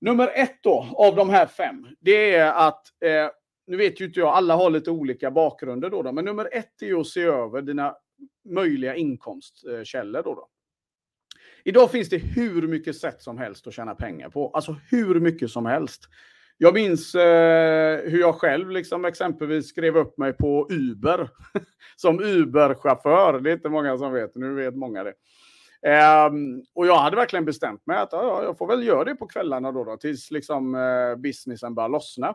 Nummer 0.00 0.30
ett 0.34 0.58
då, 0.62 0.88
av 0.96 1.16
de 1.16 1.30
här 1.30 1.46
fem, 1.46 1.86
det 2.00 2.34
är 2.34 2.52
att, 2.52 2.82
eh, 3.04 3.30
nu 3.66 3.76
vet 3.76 4.00
ju 4.00 4.04
inte 4.04 4.20
jag, 4.20 4.28
alla 4.28 4.56
har 4.56 4.70
lite 4.70 4.90
olika 4.90 5.30
bakgrunder 5.30 5.90
då, 5.90 6.02
då 6.02 6.12
men 6.12 6.25
nummer 6.25 6.49
ett 6.52 6.82
är 6.82 6.87
ju 6.87 7.00
att 7.00 7.06
se 7.06 7.23
över 7.23 7.62
dina 7.62 7.96
möjliga 8.44 8.94
inkomstkällor. 8.94 10.23
Då, 10.23 10.35
då. 10.35 10.49
Idag 11.64 11.90
finns 11.90 12.08
det 12.08 12.18
hur 12.18 12.68
mycket 12.68 12.96
sätt 12.96 13.23
som 13.23 13.38
helst 13.38 13.66
att 13.66 13.75
tjäna 13.75 13.94
pengar 13.94 14.28
på, 14.28 14.50
alltså 14.50 14.76
hur 14.90 15.20
mycket 15.20 15.50
som 15.50 15.66
helst. 15.66 16.02
Jag 16.58 16.75
minns 16.75 17.14
eh, 17.14 18.00
hur 18.11 18.20
jag 18.20 18.35
själv 18.35 18.70
liksom 18.70 19.04
exempelvis 19.04 19.68
skrev 19.68 19.96
upp 19.96 20.18
mig 20.18 20.32
på 20.32 20.68
Uber 20.70 21.30
som 21.96 22.20
Uber-chaufför. 22.20 23.40
Det 23.40 23.50
är 23.50 23.54
inte 23.54 23.68
många 23.68 23.99
som 23.99 24.12
vet, 24.12 24.35
nu 24.35 24.54
vet 24.54 24.76
många 24.76 25.04
det. 25.04 25.14
Um, 26.28 26.64
och 26.75 26.87
jag 26.87 26.99
hade 26.99 27.16
verkligen 27.16 27.44
bestämt 27.44 27.87
mig 27.87 27.99
att 27.99 28.08
ja, 28.12 28.42
jag 28.42 28.58
får 28.58 28.66
väl 28.66 28.87
göra 28.87 29.04
det 29.04 29.14
på 29.14 29.26
kvällarna 29.26 29.73
då, 29.73 29.85
då 29.85 29.96
tills 29.96 30.30
liksom, 30.30 30.75
eh, 30.75 31.16
businessen 31.16 31.75
börjar 31.75 31.88
lossna. 31.88 32.35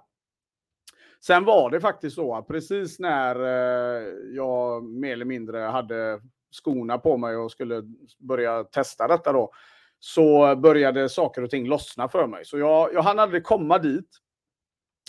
Sen 1.26 1.46
var 1.46 1.70
det 1.70 1.82
faktiskt 1.82 2.16
så 2.16 2.36
att 2.36 2.48
precis 2.48 3.00
när 3.00 3.36
eh, 3.36 4.08
jag 4.36 4.84
mer 4.84 5.14
eller 5.14 5.26
mindre 5.26 5.58
hade 5.58 6.22
skorna 6.52 6.98
på 6.98 7.18
mig 7.18 7.36
och 7.36 7.52
skulle 7.52 7.84
börja 8.20 8.64
testa 8.64 9.08
detta 9.08 9.32
då, 9.32 9.52
så 10.00 10.56
började 10.56 11.10
saker 11.10 11.44
och 11.44 11.50
ting 11.50 11.68
lossna 11.68 12.10
för 12.10 12.28
mig. 12.28 12.46
Så 12.46 12.58
jag, 12.58 12.94
jag 12.94 13.02
hann 13.02 13.20
aldrig 13.20 13.44
komma 13.44 13.78
dit. 13.78 14.10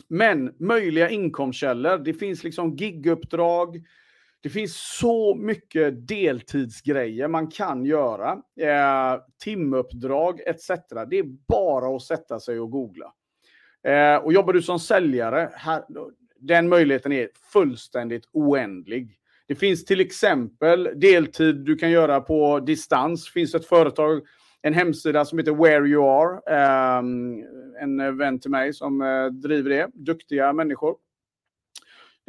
Men 0.09 0.55
möjliga 0.59 1.11
inkomstkällor, 1.11 1.99
det 1.99 2.15
finns 2.15 2.45
liksom 2.45 2.77
giguppdrag, 2.77 3.83
det 4.41 4.51
finns 4.51 4.99
så 4.99 5.35
mycket 5.35 6.09
deltidsgrejer 6.09 7.29
man 7.29 7.51
kan 7.51 7.85
göra. 7.85 8.33
Eh, 8.61 9.21
timuppdrag 9.45 10.41
etc. 10.41 10.69
Det 11.11 11.19
är 11.19 11.47
bara 11.49 11.97
att 11.97 12.03
sätta 12.03 12.41
sig 12.41 12.61
och 12.61 12.71
googla. 12.71 13.13
Eh, 13.85 14.17
och 14.17 14.33
jobbar 14.33 14.53
du 14.53 14.63
som 14.63 14.79
säljare, 14.79 15.51
här, 15.55 15.83
den 16.41 16.69
möjligheten 16.69 17.13
är 17.13 17.29
fullständigt 17.53 18.29
oändlig. 18.33 19.19
Det 19.47 19.55
finns 19.55 19.85
till 19.85 20.01
exempel 20.01 20.89
deltid 20.95 21.57
du 21.57 21.77
kan 21.77 21.91
göra 21.91 22.21
på 22.21 22.61
distans. 22.61 23.25
Det 23.25 23.33
finns 23.33 23.55
ett 23.55 23.67
företag 23.67 24.23
en 24.63 24.75
hemsida 24.75 25.25
som 25.25 25.39
heter 25.39 25.53
Where 25.53 25.89
You 25.89 26.05
Are. 26.05 26.41
Eh, 26.47 26.99
en 27.83 28.19
vän 28.19 28.41
till 28.41 28.51
mig 28.51 28.73
som 28.73 29.01
eh, 29.01 29.27
driver 29.27 29.71
det. 29.71 29.91
Duktiga 29.95 30.53
människor. 30.53 30.97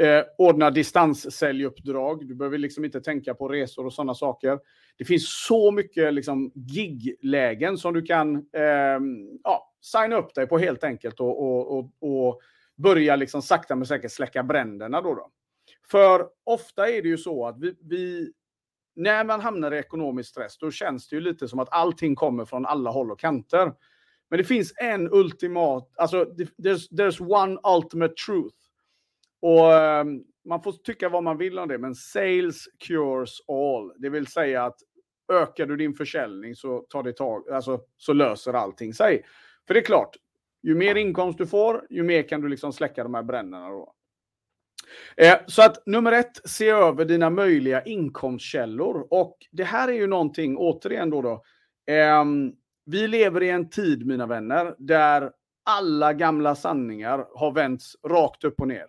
Eh, 0.02 0.24
ordna 0.38 0.72
distanssäljuppdrag. 0.72 2.28
Du 2.28 2.36
behöver 2.36 2.58
liksom 2.58 2.86
inte 2.86 3.02
tänka 3.02 3.34
på 3.34 3.48
resor 3.48 3.86
och 3.86 3.94
sådana 3.94 4.14
saker. 4.14 4.60
Det 4.98 5.06
finns 5.06 5.46
så 5.48 5.72
mycket 5.72 6.14
liksom, 6.14 6.52
giglägen 6.56 7.78
som 7.78 7.94
du 7.94 8.02
kan 8.02 8.36
eh, 8.36 9.00
ja, 9.44 9.73
signa 9.84 10.16
upp 10.16 10.36
dig 10.36 10.48
på 10.48 10.58
helt 10.58 10.84
enkelt 10.84 11.20
och, 11.20 11.44
och, 11.44 11.78
och, 11.78 11.90
och 12.02 12.42
börja 12.75 13.16
liksom 13.16 13.42
sakta 13.42 13.75
men 13.75 13.86
säkert 13.86 14.12
släcka 14.12 14.44
bränderna. 14.44 15.02
Då, 15.02 15.16
då. 15.16 15.32
För 15.88 16.28
ofta 16.44 16.90
är 16.90 17.02
det 17.02 17.08
ju 17.08 17.18
så 17.18 17.48
att 17.48 17.60
vi, 17.60 17.75
vi, 17.82 18.32
när 18.96 19.24
man 19.24 19.42
hamnar 19.42 19.72
i 19.72 19.78
ekonomisk 19.78 20.30
stress, 20.30 20.58
då 20.58 20.72
känns 20.72 21.08
det 21.08 21.16
ju 21.16 21.22
lite 21.22 21.48
som 21.48 21.60
att 21.60 21.74
allting 21.74 22.16
kommer 22.16 22.46
från 22.46 22.66
alla 22.66 22.90
håll 22.90 23.12
och 23.12 23.20
kanter. 23.20 23.74
Men 24.30 24.38
det 24.38 24.44
finns 24.44 24.74
en 24.75 25.10
ultimat, 25.12 25.92
alltså 25.98 26.24
there's, 26.58 26.90
there's 26.92 27.46
one 27.46 27.60
ultimate 27.63 28.13
truth. 28.13 28.56
Och 29.42 29.72
um, 29.74 30.24
man 30.46 30.63
får 30.63 30.72
tycka 30.72 31.10
vad 31.10 31.24
man 31.24 31.38
vill 31.38 31.60
om 31.60 31.68
det, 31.68 31.78
men 31.78 31.96
sales 31.96 32.66
cures 32.88 33.42
all. 33.48 33.94
Det 33.98 34.10
vill 34.10 34.28
säga 34.28 34.66
att 34.66 34.78
ökar 35.32 35.66
du 35.66 35.75
din 35.75 35.94
försäljning 35.94 36.56
så 36.56 36.80
tar 36.80 37.04
det 37.04 37.13
tag, 37.13 37.50
alltså 37.50 37.82
så 37.98 38.13
löser 38.13 38.54
allting 38.54 38.94
sig. 38.94 39.24
För 39.67 39.74
det 39.74 39.79
är 39.79 39.86
klart, 39.86 40.15
ju 40.63 40.75
mer 40.75 40.96
inkomst 40.96 41.38
du 41.38 41.48
får, 41.48 41.88
ju 41.89 42.03
mer 42.03 42.24
kan 42.24 42.41
du 42.41 42.50
liksom 42.50 42.74
släcka 42.74 43.03
de 43.03 43.13
här 43.13 43.24
bränderna 43.24 43.70
då. 43.70 43.93
Eh, 45.17 45.38
så 45.48 45.62
att 45.62 45.86
nummer 45.86 46.12
ett, 46.12 46.50
se 46.50 46.70
över 46.70 47.05
dina 47.05 47.29
möjliga 47.29 47.84
inkomstkällor. 47.84 49.08
Och 49.10 49.38
det 49.51 49.63
här 49.63 49.88
är 49.88 49.93
ju 49.93 50.08
någonting, 50.08 50.58
återigen 50.58 51.10
då, 51.10 51.22
då 51.22 51.43
eh, 51.93 52.25
vi 52.86 53.08
lever 53.08 53.43
i 53.43 53.50
en 53.50 53.70
tid, 53.70 54.05
mina 54.05 54.27
vänner, 54.27 54.75
där 54.77 55.32
alla 55.65 56.13
gamla 56.13 56.55
sanningar 56.55 57.25
har 57.36 57.51
vänts 57.51 57.96
rakt 58.08 58.43
upp 58.43 58.62
och 58.62 58.67
ner. 58.67 58.86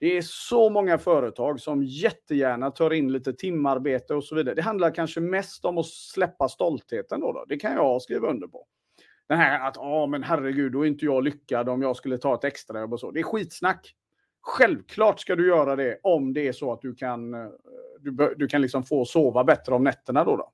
Det 0.00 0.16
är 0.16 0.22
så 0.22 0.70
många 0.70 0.98
företag 0.98 1.60
som 1.60 1.82
jättegärna 1.82 2.70
tar 2.70 2.92
in 2.92 3.12
lite 3.12 3.32
timarbete 3.32 4.14
och 4.14 4.24
så 4.24 4.34
vidare. 4.34 4.54
Det 4.54 4.62
handlar 4.62 4.94
kanske 4.94 5.20
mest 5.20 5.64
om 5.64 5.78
att 5.78 5.86
släppa 5.86 6.48
stoltheten 6.48 7.20
då. 7.20 7.32
då. 7.32 7.44
Det 7.48 7.56
kan 7.56 7.72
jag 7.72 8.02
skriva 8.02 8.28
under 8.30 8.46
på. 8.46 8.66
Den 9.28 9.38
här 9.38 9.68
att, 9.68 9.76
ja 9.76 10.06
men 10.06 10.22
herregud, 10.22 10.72
då 10.72 10.82
är 10.82 10.86
inte 10.86 11.04
jag 11.04 11.24
lyckad 11.24 11.68
om 11.68 11.82
jag 11.82 11.96
skulle 11.96 12.18
ta 12.18 12.34
ett 12.34 12.44
extrajobb 12.44 12.92
och 12.92 13.00
så. 13.00 13.10
Det 13.10 13.20
är 13.20 13.24
skitsnack. 13.24 13.94
Självklart 14.40 15.20
ska 15.20 15.36
du 15.36 15.46
göra 15.46 15.76
det 15.76 15.98
om 16.02 16.32
det 16.32 16.48
är 16.48 16.52
så 16.52 16.72
att 16.72 16.80
du 16.80 16.94
kan, 16.94 17.34
eh, 17.34 17.48
du, 18.00 18.34
du 18.36 18.48
kan 18.48 18.62
liksom 18.62 18.84
få 18.84 19.04
sova 19.04 19.44
bättre 19.44 19.74
om 19.74 19.84
nätterna 19.84 20.24
då. 20.24 20.36
då. 20.36 20.52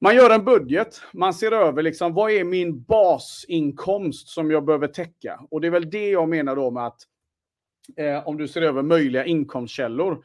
Man 0.00 0.16
gör 0.16 0.30
en 0.30 0.44
budget, 0.44 1.00
man 1.12 1.34
ser 1.34 1.52
över 1.52 1.82
liksom, 1.82 2.14
vad 2.14 2.30
är 2.30 2.44
min 2.44 2.82
basinkomst 2.82 4.28
som 4.28 4.50
jag 4.50 4.64
behöver 4.64 4.88
täcka? 4.88 5.40
Och 5.50 5.60
det 5.60 5.66
är 5.66 5.70
väl 5.70 5.90
det 5.90 6.10
jag 6.10 6.28
menar 6.28 6.56
då 6.56 6.70
med 6.70 6.86
att 6.86 7.00
eh, 7.96 8.28
om 8.28 8.36
du 8.36 8.48
ser 8.48 8.62
över 8.62 8.82
möjliga 8.82 9.24
inkomstkällor. 9.24 10.24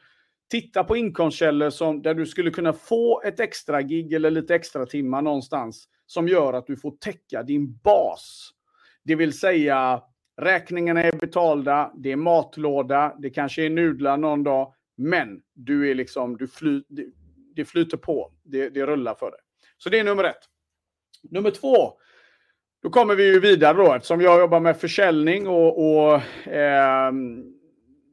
Titta 0.50 0.84
på 0.84 0.98
inkomstkällor 0.98 1.70
som, 1.70 2.02
där 2.02 2.14
du 2.14 2.26
skulle 2.26 2.52
kunna 2.52 2.74
få 2.74 3.22
ett 3.22 3.40
extra 3.40 3.82
gig 3.82 4.14
eller 4.14 4.32
lite 4.32 4.56
extra 4.56 4.86
timmar 4.86 5.22
någonstans 5.22 5.88
som 6.10 6.28
gör 6.28 6.54
att 6.54 6.68
du 6.68 6.78
får 6.78 6.92
täcka 6.92 7.44
din 7.44 7.78
bas. 7.78 8.50
Det 9.04 9.16
vill 9.16 9.40
säga 9.40 10.04
räkningarna 10.42 11.04
är 11.04 11.12
betalda, 11.12 11.92
det 11.96 12.12
är 12.12 12.16
matlåda, 12.16 13.16
det 13.20 13.30
kanske 13.30 13.66
är 13.66 13.70
nudlar 13.70 14.18
någon 14.18 14.44
dag, 14.44 14.74
men 14.98 15.42
du 15.54 15.92
är 15.92 15.96
liksom, 15.96 16.38
du 16.38 16.48
fly, 16.48 16.84
det, 16.88 17.06
det 17.56 17.66
flyter 17.66 17.98
på, 17.98 18.32
det, 18.44 18.70
det 18.70 18.86
rullar 18.86 19.16
för 19.16 19.32
dig. 19.32 19.40
Så 19.78 19.90
det 19.90 20.00
är 20.00 20.04
nummer 20.04 20.24
ett. 20.24 20.42
Nummer 21.30 21.52
två, 21.52 21.94
då 22.82 22.90
kommer 22.90 23.16
vi 23.16 23.34
ju 23.34 23.40
vidare 23.40 23.78
då, 23.78 23.94
eftersom 23.94 24.22
jag 24.22 24.40
jobbar 24.40 24.60
med 24.60 24.78
försäljning 24.78 25.48
och, 25.48 25.78
och 25.78 26.14
eh, 26.48 27.12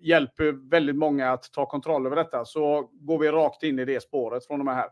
hjälper 0.00 0.70
väldigt 0.70 0.96
många 0.96 1.30
att 1.32 1.52
ta 1.52 1.66
kontroll 1.66 2.06
över 2.06 2.16
detta, 2.16 2.44
så 2.44 2.90
går 2.92 3.18
vi 3.18 3.28
rakt 3.28 3.62
in 3.62 3.78
i 3.78 3.84
det 3.84 4.02
spåret 4.02 4.46
från 4.46 4.58
de 4.58 4.68
här. 4.68 4.88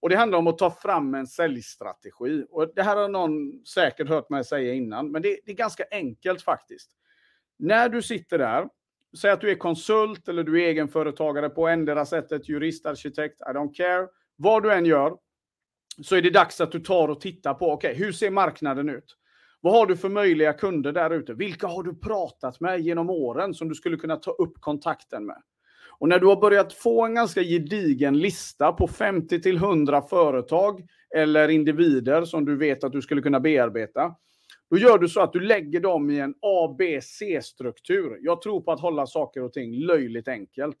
Och 0.00 0.08
det 0.08 0.16
handlar 0.16 0.38
om 0.38 0.46
att 0.46 0.58
ta 0.58 0.70
fram 0.70 1.14
en 1.14 1.26
säljstrategi. 1.26 2.44
Och 2.50 2.72
det 2.74 2.82
här 2.82 2.96
har 2.96 3.08
någon 3.08 3.66
säkert 3.66 4.08
hört 4.08 4.30
mig 4.30 4.44
säga 4.44 4.74
innan, 4.74 5.10
men 5.10 5.22
det, 5.22 5.38
det 5.44 5.52
är 5.52 5.56
ganska 5.56 5.84
enkelt 5.90 6.42
faktiskt. 6.42 6.90
När 7.58 7.88
du 7.88 8.02
sitter 8.02 8.38
där, 8.38 8.68
säg 9.20 9.30
att 9.30 9.40
du 9.40 9.50
är 9.50 9.54
konsult 9.54 10.28
eller 10.28 10.44
du 10.44 10.62
är 10.62 10.66
egenföretagare 10.66 11.48
på 11.48 11.68
endera 11.68 12.06
sättet, 12.06 12.48
jurist, 12.48 12.86
arkitekt, 12.86 13.40
I 13.40 13.52
don't 13.52 13.74
care. 13.74 14.08
Vad 14.36 14.62
du 14.62 14.72
än 14.72 14.86
gör, 14.86 15.16
så 16.02 16.16
är 16.16 16.22
det 16.22 16.30
dags 16.30 16.60
att 16.60 16.72
du 16.72 16.80
tar 16.80 17.08
och 17.08 17.20
tittar 17.20 17.54
på, 17.54 17.72
okej, 17.72 17.90
okay, 17.90 18.04
hur 18.04 18.12
ser 18.12 18.30
marknaden 18.30 18.88
ut? 18.88 19.16
Vad 19.60 19.72
har 19.72 19.86
du 19.86 19.96
för 19.96 20.08
möjliga 20.08 20.52
kunder 20.52 20.92
där 20.92 21.10
ute? 21.10 21.34
Vilka 21.34 21.66
har 21.66 21.82
du 21.82 21.94
pratat 21.94 22.60
med 22.60 22.80
genom 22.80 23.10
åren 23.10 23.54
som 23.54 23.68
du 23.68 23.74
skulle 23.74 23.96
kunna 23.96 24.16
ta 24.16 24.30
upp 24.30 24.60
kontakten 24.60 25.26
med? 25.26 25.42
Och 26.00 26.08
när 26.08 26.18
du 26.18 26.26
har 26.26 26.36
börjat 26.36 26.72
få 26.72 27.04
en 27.04 27.14
ganska 27.14 27.42
gedigen 27.42 28.18
lista 28.18 28.72
på 28.72 28.88
50 28.88 29.40
till 29.40 29.56
100 29.56 30.02
företag 30.02 30.82
eller 31.16 31.48
individer 31.48 32.24
som 32.24 32.44
du 32.44 32.56
vet 32.56 32.84
att 32.84 32.92
du 32.92 33.02
skulle 33.02 33.22
kunna 33.22 33.40
bearbeta, 33.40 34.14
då 34.70 34.78
gör 34.78 34.98
du 34.98 35.08
så 35.08 35.20
att 35.20 35.32
du 35.32 35.40
lägger 35.40 35.80
dem 35.80 36.10
i 36.10 36.20
en 36.20 36.34
ABC-struktur. 36.42 38.18
Jag 38.20 38.42
tror 38.42 38.60
på 38.60 38.72
att 38.72 38.80
hålla 38.80 39.06
saker 39.06 39.42
och 39.42 39.52
ting 39.52 39.74
löjligt 39.74 40.28
enkelt. 40.28 40.76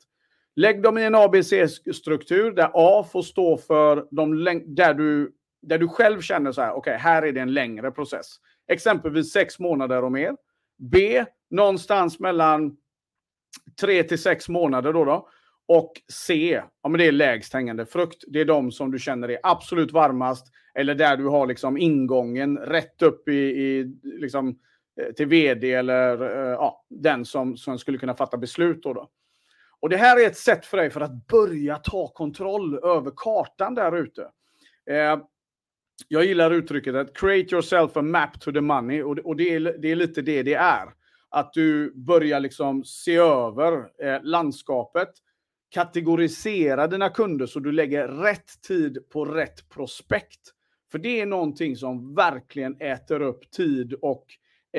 Lägg 0.56 0.82
dem 0.82 0.98
i 0.98 1.04
en 1.04 1.14
ABC-struktur 1.14 2.52
där 2.52 2.70
A 2.74 3.06
får 3.12 3.22
stå 3.22 3.56
för 3.56 4.06
de 4.10 4.44
där 4.66 4.94
du, 4.94 5.32
där 5.62 5.78
du 5.78 5.88
själv 5.88 6.20
känner 6.20 6.52
så 6.52 6.60
här, 6.60 6.70
okej, 6.70 6.78
okay, 6.78 6.96
här 6.96 7.22
är 7.22 7.32
det 7.32 7.40
en 7.40 7.54
längre 7.54 7.90
process. 7.90 8.26
Exempelvis 8.68 9.32
sex 9.32 9.58
månader 9.58 10.04
och 10.04 10.12
mer. 10.12 10.36
B, 10.78 11.24
någonstans 11.50 12.20
mellan 12.20 12.76
tre 13.80 14.02
till 14.02 14.22
sex 14.22 14.48
månader 14.48 14.92
då. 14.92 15.04
då. 15.04 15.28
Och 15.68 15.92
C, 16.12 16.62
ja, 16.82 16.88
men 16.88 16.98
det 16.98 17.06
är 17.06 17.12
lägst 17.12 17.52
hängande 17.52 17.86
frukt. 17.86 18.24
Det 18.26 18.40
är 18.40 18.44
de 18.44 18.72
som 18.72 18.90
du 18.90 18.98
känner 18.98 19.30
är 19.30 19.38
absolut 19.42 19.92
varmast 19.92 20.46
eller 20.74 20.94
där 20.94 21.16
du 21.16 21.24
har 21.24 21.46
liksom 21.46 21.78
ingången 21.78 22.58
rätt 22.58 23.02
upp 23.02 23.28
i, 23.28 23.32
i 23.32 23.94
liksom, 24.02 24.58
eh, 25.00 25.12
till 25.12 25.26
vd 25.26 25.72
eller 25.72 26.22
uh, 26.22 26.50
ja, 26.50 26.84
den 26.90 27.24
som, 27.24 27.56
som 27.56 27.78
skulle 27.78 27.98
kunna 27.98 28.14
fatta 28.14 28.36
beslut. 28.36 28.82
Då, 28.82 28.92
då. 28.92 29.08
Och 29.80 29.88
Det 29.88 29.96
här 29.96 30.20
är 30.20 30.26
ett 30.26 30.36
sätt 30.36 30.66
för 30.66 30.76
dig 30.76 30.90
för 30.90 31.00
att 31.00 31.26
börja 31.26 31.76
ta 31.76 32.08
kontroll 32.08 32.84
över 32.84 33.12
kartan 33.16 33.74
där 33.74 33.96
ute. 33.96 34.22
Eh, 34.90 35.18
jag 36.08 36.24
gillar 36.24 36.50
uttrycket 36.50 36.94
att 36.94 37.16
create 37.16 37.54
yourself 37.54 37.96
a 37.96 38.02
map 38.02 38.40
to 38.40 38.52
the 38.52 38.60
money 38.60 39.02
och, 39.02 39.18
och 39.18 39.36
det, 39.36 39.54
är, 39.54 39.60
det 39.60 39.88
är 39.88 39.96
lite 39.96 40.22
det 40.22 40.42
det 40.42 40.54
är 40.54 40.86
att 41.30 41.52
du 41.52 41.92
börjar 41.94 42.40
liksom 42.40 42.84
se 42.84 43.16
över 43.16 44.02
eh, 44.02 44.22
landskapet, 44.22 45.08
kategorisera 45.70 46.86
dina 46.86 47.08
kunder 47.08 47.46
så 47.46 47.60
du 47.60 47.72
lägger 47.72 48.08
rätt 48.08 48.62
tid 48.68 48.98
på 49.12 49.24
rätt 49.24 49.68
prospekt. 49.68 50.40
För 50.90 50.98
det 50.98 51.20
är 51.20 51.26
någonting 51.26 51.76
som 51.76 52.14
verkligen 52.14 52.80
äter 52.80 53.22
upp 53.22 53.50
tid 53.50 53.92
och 53.92 54.26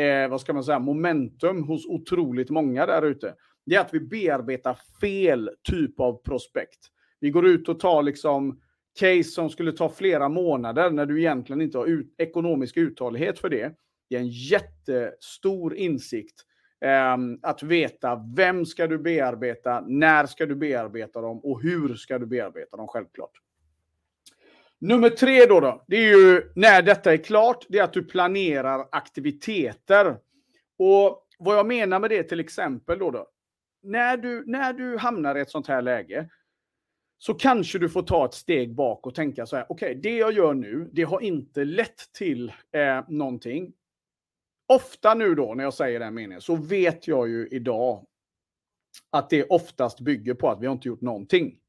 eh, 0.01 0.29
vad 0.29 0.41
ska 0.41 0.53
man 0.53 0.63
säga, 0.63 0.79
momentum 0.79 1.63
hos 1.63 1.86
otroligt 1.86 2.50
många 2.50 2.86
där 2.86 3.01
ute. 3.01 3.36
Det 3.65 3.75
är 3.75 3.79
att 3.79 3.94
vi 3.94 4.00
bearbetar 4.00 4.77
fel 5.01 5.50
typ 5.63 6.00
av 6.00 6.24
prospekt. 6.24 6.79
Vi 7.20 7.29
går 7.29 7.48
ut 7.48 7.70
och 7.70 7.79
tar 7.79 8.03
liksom 8.03 8.62
case 9.00 9.24
som 9.24 9.50
skulle 9.50 9.72
ta 9.72 9.89
flera 9.89 10.29
månader 10.29 10.89
när 10.89 11.06
du 11.06 11.20
egentligen 11.20 11.62
inte 11.62 11.77
har 11.77 11.86
ut, 11.86 12.15
ekonomisk 12.18 12.77
uthållighet 12.77 13.39
för 13.39 13.50
det. 13.50 13.75
Det 14.10 14.16
är 14.16 14.20
en 14.20 14.30
jättestor 14.30 15.75
insikt. 15.75 16.46
Eh, 16.82 17.18
att 17.42 17.63
veta 17.63 18.25
vem 18.36 18.66
ska 18.66 18.88
du 18.88 18.98
bearbeta, 18.98 19.84
när 19.88 20.25
ska 20.25 20.46
du 20.46 20.56
bearbeta 20.56 21.22
dem 21.22 21.39
och 21.39 21.62
hur 21.62 21.96
ska 21.96 22.20
du 22.20 22.25
bearbeta 22.25 22.78
dem 22.78 22.88
självklart. 22.88 23.32
Nummer 24.82 25.10
tre 25.10 25.46
då, 25.46 25.60
då, 25.60 25.84
det 25.88 25.96
är 25.96 26.18
ju 26.18 26.51
när 26.56 26.82
detta 26.82 27.13
är 27.13 27.18
klart, 27.18 27.66
det 27.70 27.80
är 27.80 27.84
att 27.84 27.94
du 27.94 28.04
planerar 28.04 28.88
aktiviteter. 28.92 30.18
Och 30.78 31.28
vad 31.39 31.58
jag 31.58 31.68
menar 31.68 32.00
med 32.00 32.10
det 32.10 32.24
till 32.24 32.39
exempel 32.39 33.00
då, 33.00 33.12
då 33.12 33.28
när, 33.82 34.18
du, 34.18 34.44
när 34.46 34.74
du 34.74 34.98
hamnar 34.98 35.36
i 35.36 35.42
ett 35.42 35.50
sånt 35.50 35.68
här 35.68 35.82
läge 35.82 36.30
så 37.18 37.34
kanske 37.34 37.80
du 37.80 37.89
får 37.89 38.01
ta 38.01 38.25
ett 38.25 38.34
steg 38.34 38.75
bak 38.75 39.08
och 39.08 39.16
tänka 39.16 39.46
så 39.46 39.56
här, 39.56 39.66
okej, 39.70 39.92
okay, 39.92 40.01
det 40.01 40.18
jag 40.18 40.32
gör 40.32 40.54
nu, 40.54 40.89
det 40.94 41.04
har 41.04 41.22
inte 41.22 41.66
lett 41.66 42.13
till 42.13 42.54
eh, 42.72 43.04
någonting 43.08 43.74
ofta 44.70 45.14
nu 45.14 45.36
då 45.36 45.54
när 45.54 45.64
jag 45.64 45.74
säger 45.74 46.00
den 46.00 46.14
meningen 46.14 46.42
så 46.42 46.56
vet 46.56 47.08
jag 47.08 47.30
ju 47.30 47.48
idag 47.52 48.06
att 49.12 49.30
det 49.30 49.44
oftast 49.44 50.00
bygger 50.00 50.34
på 50.34 50.50
att 50.50 50.62
vi 50.62 50.66
har 50.66 50.74
inte 50.74 50.88
gjort 50.88 51.02
någonting. 51.02 51.60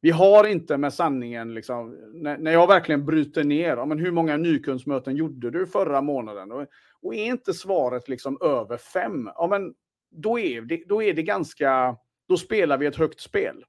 Vi 0.00 0.10
har 0.10 0.46
inte 0.46 0.76
med 0.76 0.94
sanningen, 0.94 1.54
liksom, 1.54 1.96
när, 2.14 2.38
när 2.38 2.52
jag 2.52 2.66
verkligen 2.66 3.06
bryter 3.06 3.44
ner, 3.44 3.76
ja, 3.76 3.86
men 3.86 3.98
hur 3.98 4.10
många 4.10 4.36
nykundsmöten 4.36 5.16
gjorde 5.16 5.50
du 5.50 5.66
förra 5.66 6.00
månaden? 6.00 6.52
Och, 6.52 6.66
och 7.02 7.14
är 7.14 7.24
inte 7.24 7.54
svaret 7.54 8.08
liksom 8.08 8.38
över 8.40 8.76
fem, 8.76 9.30
ja, 9.34 9.46
men 9.46 9.74
då 10.10 10.38
är, 10.38 10.62
det, 10.62 10.84
då 10.88 11.02
är 11.02 11.14
det 11.14 11.22
ganska, 11.22 11.96
då 12.28 12.36
spelar 12.36 12.78
vi 12.78 12.86
ett 12.86 12.96
högt 12.96 13.20
spel. 13.20 13.64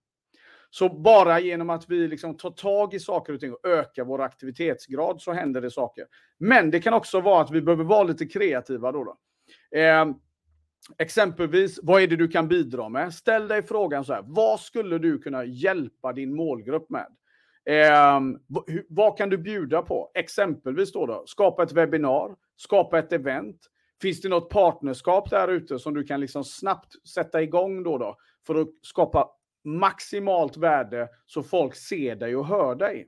Så 0.73 0.89
bara 0.89 1.39
genom 1.39 1.69
att 1.69 1.89
vi 1.89 2.07
liksom 2.07 2.37
tar 2.37 2.51
tag 2.51 2.93
i 2.93 2.99
saker 2.99 3.33
och 3.33 3.39
ting 3.39 3.53
och 3.53 3.67
ökar 3.67 4.03
vår 4.03 4.21
aktivitetsgrad 4.21 5.21
så 5.21 5.33
händer 5.33 5.61
det 5.61 5.71
saker. 5.71 6.05
Men 6.37 6.71
det 6.71 6.79
kan 6.79 6.93
också 6.93 7.21
vara 7.21 7.41
att 7.41 7.51
vi 7.51 7.61
behöver 7.61 7.83
vara 7.83 8.03
lite 8.03 8.25
kreativa 8.25 8.91
då. 8.91 9.03
då. 9.03 9.17
Eh, 9.79 10.05
Exempelvis, 10.97 11.79
vad 11.83 12.01
är 12.01 12.07
det 12.07 12.15
du 12.15 12.27
kan 12.27 12.47
bidra 12.47 12.89
med? 12.89 13.13
Ställ 13.13 13.47
dig 13.47 13.63
frågan 13.63 14.05
så 14.05 14.13
här, 14.13 14.23
vad 14.27 14.59
skulle 14.59 14.97
du 14.97 15.19
kunna 15.19 15.45
hjälpa 15.45 16.13
din 16.13 16.35
målgrupp 16.35 16.89
med? 16.89 17.07
Eh, 17.65 18.19
vad 18.89 19.17
kan 19.17 19.29
du 19.29 19.37
bjuda 19.37 19.81
på? 19.81 20.11
Exempelvis 20.13 20.91
då, 20.91 21.05
då, 21.05 21.23
skapa 21.25 21.63
ett 21.63 21.71
webbinar, 21.71 22.35
skapa 22.55 22.99
ett 22.99 23.13
event. 23.13 23.57
Finns 24.01 24.21
det 24.21 24.29
något 24.29 24.49
partnerskap 24.49 25.29
där 25.29 25.47
ute 25.47 25.79
som 25.79 25.93
du 25.93 26.03
kan 26.03 26.19
liksom 26.19 26.43
snabbt 26.43 27.07
sätta 27.07 27.41
igång 27.41 27.83
då, 27.83 27.97
då 27.97 28.17
för 28.47 28.55
att 28.55 28.67
skapa 28.81 29.29
maximalt 29.63 30.57
värde 30.57 31.09
så 31.25 31.43
folk 31.43 31.75
ser 31.75 32.15
dig 32.15 32.35
och 32.35 32.47
hör 32.47 32.75
dig? 32.75 33.07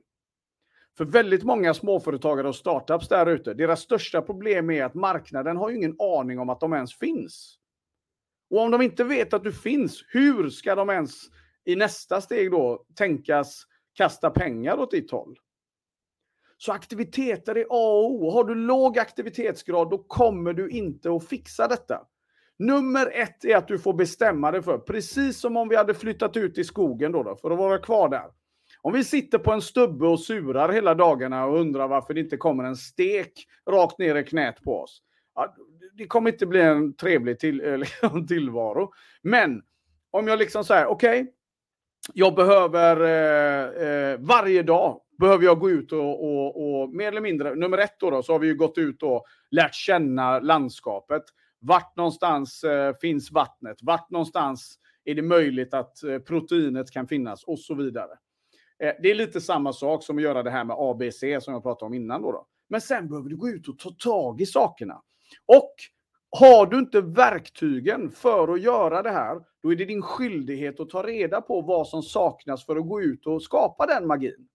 För 0.96 1.04
väldigt 1.04 1.44
många 1.44 1.74
småföretagare 1.74 2.48
och 2.48 2.56
startups 2.56 3.08
där 3.08 3.26
ute, 3.26 3.54
deras 3.54 3.80
största 3.80 4.22
problem 4.22 4.70
är 4.70 4.84
att 4.84 4.94
marknaden 4.94 5.56
har 5.56 5.70
ju 5.70 5.76
ingen 5.76 5.96
aning 5.98 6.38
om 6.38 6.50
att 6.50 6.60
de 6.60 6.72
ens 6.72 6.98
finns. 6.98 7.58
Och 8.50 8.60
om 8.60 8.70
de 8.70 8.82
inte 8.82 9.04
vet 9.04 9.34
att 9.34 9.44
du 9.44 9.52
finns, 9.52 10.04
hur 10.08 10.50
ska 10.50 10.74
de 10.74 10.90
ens 10.90 11.12
i 11.64 11.76
nästa 11.76 12.20
steg 12.20 12.50
då 12.50 12.86
tänkas 12.94 13.66
kasta 13.94 14.30
pengar 14.30 14.78
åt 14.78 14.90
ditt 14.90 15.10
håll? 15.10 15.38
Så 16.56 16.72
aktiviteter 16.72 17.54
är 17.54 17.66
A 17.70 17.98
och 17.98 18.12
O. 18.12 18.30
Har 18.30 18.44
du 18.44 18.54
låg 18.54 18.98
aktivitetsgrad, 18.98 19.90
då 19.90 19.98
kommer 19.98 20.52
du 20.52 20.68
inte 20.70 21.12
att 21.12 21.28
fixa 21.28 21.68
detta. 21.68 22.06
Nummer 22.58 23.10
ett 23.14 23.44
är 23.44 23.56
att 23.56 23.68
du 23.68 23.78
får 23.78 23.92
bestämma 23.92 24.50
dig 24.50 24.62
för, 24.62 24.78
precis 24.78 25.40
som 25.40 25.56
om 25.56 25.68
vi 25.68 25.76
hade 25.76 25.94
flyttat 25.94 26.36
ut 26.36 26.58
i 26.58 26.64
skogen 26.64 27.12
då, 27.12 27.22
då 27.22 27.36
för 27.36 27.50
att 27.50 27.58
vara 27.58 27.78
kvar 27.78 28.08
där. 28.08 28.26
Om 28.82 28.92
vi 28.92 29.04
sitter 29.04 29.38
på 29.38 29.52
en 29.52 29.62
stubbe 29.62 30.06
och 30.06 30.20
surar 30.20 30.68
hela 30.68 30.94
dagarna 30.94 31.46
och 31.46 31.60
undrar 31.60 31.88
varför 31.88 32.14
det 32.14 32.20
inte 32.20 32.36
kommer 32.36 32.64
en 32.64 32.76
stek 32.76 33.32
rakt 33.70 33.98
ner 33.98 34.14
i 34.14 34.24
knät 34.24 34.62
på 34.62 34.80
oss. 34.80 35.02
Ja, 35.34 35.54
det 35.94 36.06
kommer 36.06 36.32
inte 36.32 36.46
bli 36.46 36.60
en 36.60 36.96
trevlig 36.96 37.38
till, 37.38 37.84
tillvaro. 38.28 38.92
Men 39.22 39.62
om 40.10 40.28
jag 40.28 40.38
liksom 40.38 40.64
säger, 40.64 40.86
okej, 40.86 41.22
okay, 41.22 41.32
jag 42.14 42.34
behöver 42.34 43.00
eh, 43.00 43.88
eh, 43.88 44.18
varje 44.20 44.62
dag 44.62 45.00
behöver 45.18 45.44
jag 45.44 45.60
gå 45.60 45.70
ut 45.70 45.92
och, 45.92 46.24
och, 46.24 46.80
och, 46.80 46.94
mer 46.94 47.08
eller 47.08 47.20
mindre, 47.20 47.54
nummer 47.54 47.78
ett 47.78 47.96
då, 48.00 48.10
då, 48.10 48.22
så 48.22 48.32
har 48.32 48.38
vi 48.38 48.46
ju 48.46 48.54
gått 48.54 48.78
ut 48.78 49.02
och 49.02 49.24
lärt 49.50 49.74
känna 49.74 50.38
landskapet. 50.38 51.22
Vart 51.66 51.96
någonstans 51.96 52.64
eh, 52.64 52.94
finns 53.00 53.32
vattnet? 53.32 53.76
Vart 53.82 54.10
någonstans 54.10 54.78
är 55.04 55.14
det 55.14 55.22
möjligt 55.22 55.74
att 55.74 56.02
eh, 56.02 56.18
proteinet 56.18 56.90
kan 56.90 57.08
finnas 57.08 57.44
och 57.44 57.58
så 57.58 57.74
vidare. 57.74 58.10
Eh, 58.82 58.92
det 59.02 59.10
är 59.10 59.14
lite 59.14 59.40
samma 59.40 59.72
sak 59.72 60.04
som 60.04 60.16
att 60.16 60.22
göra 60.22 60.42
det 60.42 60.50
här 60.50 60.64
med 60.64 60.76
ABC 60.78 61.44
som 61.44 61.54
jag 61.54 61.62
pratade 61.62 61.86
om 61.86 61.94
innan. 61.94 62.22
Då, 62.22 62.32
då. 62.32 62.46
Men 62.68 62.80
sen 62.80 63.08
behöver 63.08 63.28
du 63.28 63.36
gå 63.36 63.48
ut 63.48 63.68
och 63.68 63.78
ta 63.78 63.90
tag 63.90 64.40
i 64.40 64.46
sakerna. 64.46 65.02
Och 65.46 65.74
har 66.30 66.66
du 66.66 66.78
inte 66.78 67.00
verktygen 67.00 68.10
för 68.10 68.54
att 68.54 68.62
göra 68.62 69.02
det 69.02 69.10
här, 69.10 69.40
då 69.62 69.72
är 69.72 69.76
det 69.76 69.84
din 69.84 70.02
skyldighet 70.02 70.80
att 70.80 70.88
ta 70.88 71.02
reda 71.02 71.40
på 71.40 71.60
vad 71.60 71.88
som 71.88 72.02
saknas 72.02 72.66
för 72.66 72.76
att 72.76 72.88
gå 72.88 73.02
ut 73.02 73.26
och 73.26 73.42
skapa 73.42 73.86
den 73.86 74.06
magin. 74.06 74.48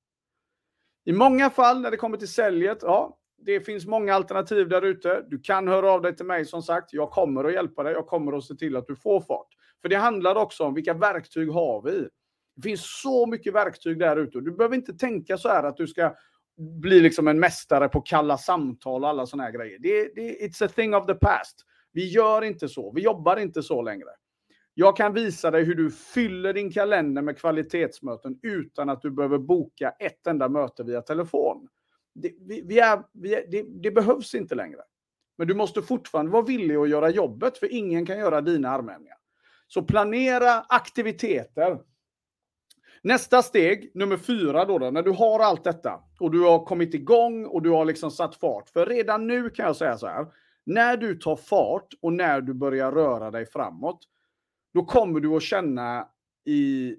I 1.06 1.12
många 1.12 1.50
fall 1.50 1.82
när 1.82 1.92
det 1.92 1.98
kommer 1.98 2.18
till 2.18 2.28
säljet, 2.28 2.78
ja, 2.82 3.18
det 3.46 3.62
finns 3.62 3.86
många 3.86 4.14
alternativ 4.14 4.70
där 4.70 4.82
ute. 4.82 5.26
Du 5.28 5.40
kan 5.40 5.68
höra 5.68 5.92
av 5.92 6.02
dig 6.02 6.16
till 6.16 6.26
mig 6.26 6.46
som 6.46 6.62
sagt. 6.62 6.94
Jag 6.94 7.12
kommer 7.12 7.44
att 7.44 7.54
hjälpa 7.54 7.84
dig. 7.84 7.94
Jag 7.94 8.08
kommer 8.08 8.38
att 8.38 8.44
se 8.44 8.56
till 8.56 8.76
att 8.76 8.88
du 8.88 8.96
får 8.96 9.22
fart. 9.22 9.48
För 9.82 9.90
det 9.90 9.96
handlar 9.96 10.36
också 10.36 10.64
om 10.64 10.74
vilka 10.74 10.94
verktyg 10.94 11.52
har 11.52 11.82
vi? 11.82 12.08
Det 12.56 12.62
finns 12.62 13.02
så 13.02 13.26
mycket 13.26 13.54
verktyg 13.54 14.00
där 14.00 14.18
ute. 14.18 14.40
Du 14.40 14.52
behöver 14.52 14.76
inte 14.76 14.94
tänka 14.94 15.38
så 15.38 15.50
här 15.50 15.64
att 15.64 15.78
du 15.78 15.88
ska 15.88 16.16
bli 16.58 17.00
liksom 17.00 17.28
en 17.28 17.40
mästare 17.40 17.90
på 17.90 18.02
kalla 18.02 18.38
samtal 18.38 19.04
och 19.04 19.10
alla 19.10 19.26
sådana 19.26 19.44
här 19.44 19.52
grejer. 19.52 19.80
Det, 19.80 20.16
det, 20.16 20.48
it's 20.48 20.66
a 20.66 20.70
thing 20.76 20.96
of 20.96 21.06
the 21.06 21.14
past. 21.14 21.66
Vi 21.92 22.10
gör 22.10 22.42
inte 22.42 22.70
så. 22.70 22.92
Vi 22.96 23.02
jobbar 23.02 23.38
inte 23.38 23.64
så 23.64 23.82
längre. 23.82 24.10
Jag 24.74 24.98
kan 24.98 25.14
visa 25.14 25.52
dig 25.52 25.64
hur 25.64 25.76
du 25.76 25.92
fyller 25.92 26.54
din 26.54 26.72
kalender 26.72 27.22
med 27.22 27.38
kvalitetsmöten 27.38 28.40
utan 28.42 28.90
att 28.90 29.02
du 29.02 29.12
behöver 29.12 29.38
boka 29.38 29.90
ett 30.00 30.28
enda 30.28 30.50
möte 30.50 30.84
via 30.84 31.02
telefon. 31.02 31.68
Det, 32.14 32.32
vi, 32.40 32.62
vi 32.62 32.80
är, 32.80 33.04
vi 33.14 33.36
är, 33.36 33.46
det, 33.52 33.66
det, 33.84 33.92
behövs 33.92 34.36
inte 34.36 34.56
längre. 34.56 34.82
Men 35.38 35.48
du 35.48 35.54
måste 35.54 35.82
fortfarande 35.82 36.32
vara 36.32 36.44
villig 36.44 36.76
att 36.76 36.90
göra 36.90 37.10
jobbet, 37.10 37.58
för 37.58 37.74
ingen 37.74 38.06
kan 38.06 38.20
göra 38.20 38.42
dina 38.42 38.70
armhävningar. 38.70 39.18
Så 39.68 39.84
planera 39.84 40.62
aktiviteter 40.62 41.80
Nästa 43.04 43.42
steg, 43.42 43.92
nummer 43.94 44.18
fyra 44.18 44.66
då, 44.66 44.80
då, 44.80 44.92
när 44.92 45.04
du 45.04 45.12
har 45.12 45.40
allt 45.40 45.64
detta 45.64 46.00
och 46.20 46.32
du 46.32 46.42
har 46.42 46.66
kommit 46.66 46.94
igång 46.94 47.46
och 47.46 47.62
du 47.62 47.70
har 47.70 47.86
liksom 47.86 48.12
satt 48.12 48.36
fart. 48.36 48.70
För 48.70 48.86
redan 48.86 49.28
nu 49.28 49.50
kan 49.50 49.66
jag 49.66 49.76
säga 49.76 49.98
så 49.98 50.08
här, 50.08 50.26
när 50.66 50.98
du 50.98 51.16
tar 51.16 51.36
fart 51.36 51.88
och 52.02 52.14
när 52.14 52.42
du 52.42 52.54
börjar 52.54 52.92
röra 52.92 53.32
dig 53.32 53.46
framåt, 53.46 54.00
då 54.74 54.86
kommer 54.86 55.20
du 55.20 55.36
att 55.36 55.44
känna 55.44 56.08
i, 56.46 56.96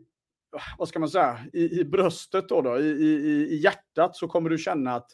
vad 0.78 0.88
ska 0.88 0.98
man 0.98 1.08
säga, 1.08 1.38
i, 1.52 1.80
i 1.80 1.84
bröstet 1.84 2.48
då, 2.48 2.62
då 2.62 2.78
i, 2.78 2.86
i, 2.86 3.48
i 3.50 3.56
hjärtat 3.56 4.16
så 4.16 4.28
kommer 4.28 4.50
du 4.50 4.58
känna 4.58 4.94
att 4.94 5.10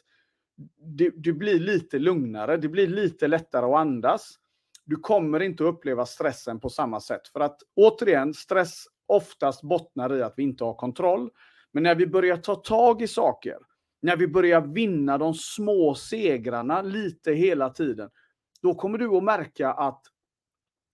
du, 0.77 1.13
du 1.17 1.33
blir 1.33 1.59
lite 1.59 1.99
lugnare, 1.99 2.57
det 2.57 2.67
blir 2.67 2.87
lite 2.87 3.27
lättare 3.27 3.65
att 3.65 3.77
andas. 3.77 4.39
Du 4.85 4.95
kommer 4.95 5.39
inte 5.39 5.63
att 5.63 5.73
uppleva 5.73 6.05
stressen 6.05 6.59
på 6.59 6.69
samma 6.69 6.99
sätt. 6.99 7.27
För 7.27 7.39
att 7.39 7.57
återigen, 7.75 8.33
stress 8.33 8.83
oftast 9.07 9.61
bottnar 9.61 10.15
i 10.15 10.21
att 10.21 10.33
vi 10.37 10.43
inte 10.43 10.63
har 10.63 10.73
kontroll. 10.73 11.29
Men 11.71 11.83
när 11.83 11.95
vi 11.95 12.07
börjar 12.07 12.37
ta 12.37 12.55
tag 12.55 13.01
i 13.01 13.07
saker, 13.07 13.57
när 14.01 14.17
vi 14.17 14.27
börjar 14.27 14.61
vinna 14.61 15.17
de 15.17 15.33
små 15.33 15.95
segrarna 15.95 16.81
lite 16.81 17.31
hela 17.31 17.69
tiden, 17.69 18.09
då 18.61 18.75
kommer 18.75 18.97
du 18.97 19.17
att 19.17 19.23
märka 19.23 19.71
att 19.71 20.01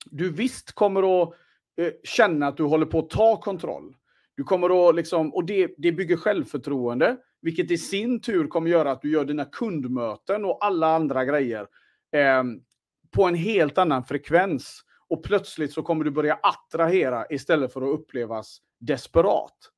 du 0.06 0.32
visst 0.32 0.72
kommer 0.72 1.22
att 1.22 1.34
eh, 1.78 1.92
känna 2.04 2.48
att 2.48 2.58
du 2.58 2.64
håller 2.64 2.86
på 2.86 3.00
att 3.00 3.10
ta 3.10 3.42
kontroll. 3.42 3.96
Du 4.36 4.44
kommer 4.44 4.90
att 4.90 4.96
liksom, 4.96 5.34
och 5.34 5.46
det, 5.46 5.76
det 5.78 5.92
bygger 5.92 6.18
självförtroende, 6.18 7.18
vilket 7.42 7.72
i 7.72 7.78
sin 7.78 8.22
tur 8.22 8.48
kommer 8.48 8.70
göra 8.70 8.92
att 8.92 9.02
du 9.02 9.12
gör 9.12 9.26
dina 9.26 9.46
kundmöten 9.46 10.46
och 10.46 10.66
alla 10.66 10.96
andra 10.96 11.26
grejer 11.26 11.68
eh, 12.12 12.44
på 13.12 13.24
en 13.24 13.36
helt 13.36 13.78
annan 13.78 14.04
frekvens 14.04 14.82
och 15.08 15.24
plötsligt 15.24 15.74
så 15.74 15.84
kommer 15.84 16.06
du 16.06 16.12
börja 16.12 16.40
attrahera 16.44 17.26
istället 17.30 17.74
för 17.74 17.82
att 17.82 18.00
upplevas 18.00 18.62
desperat. 18.80 19.72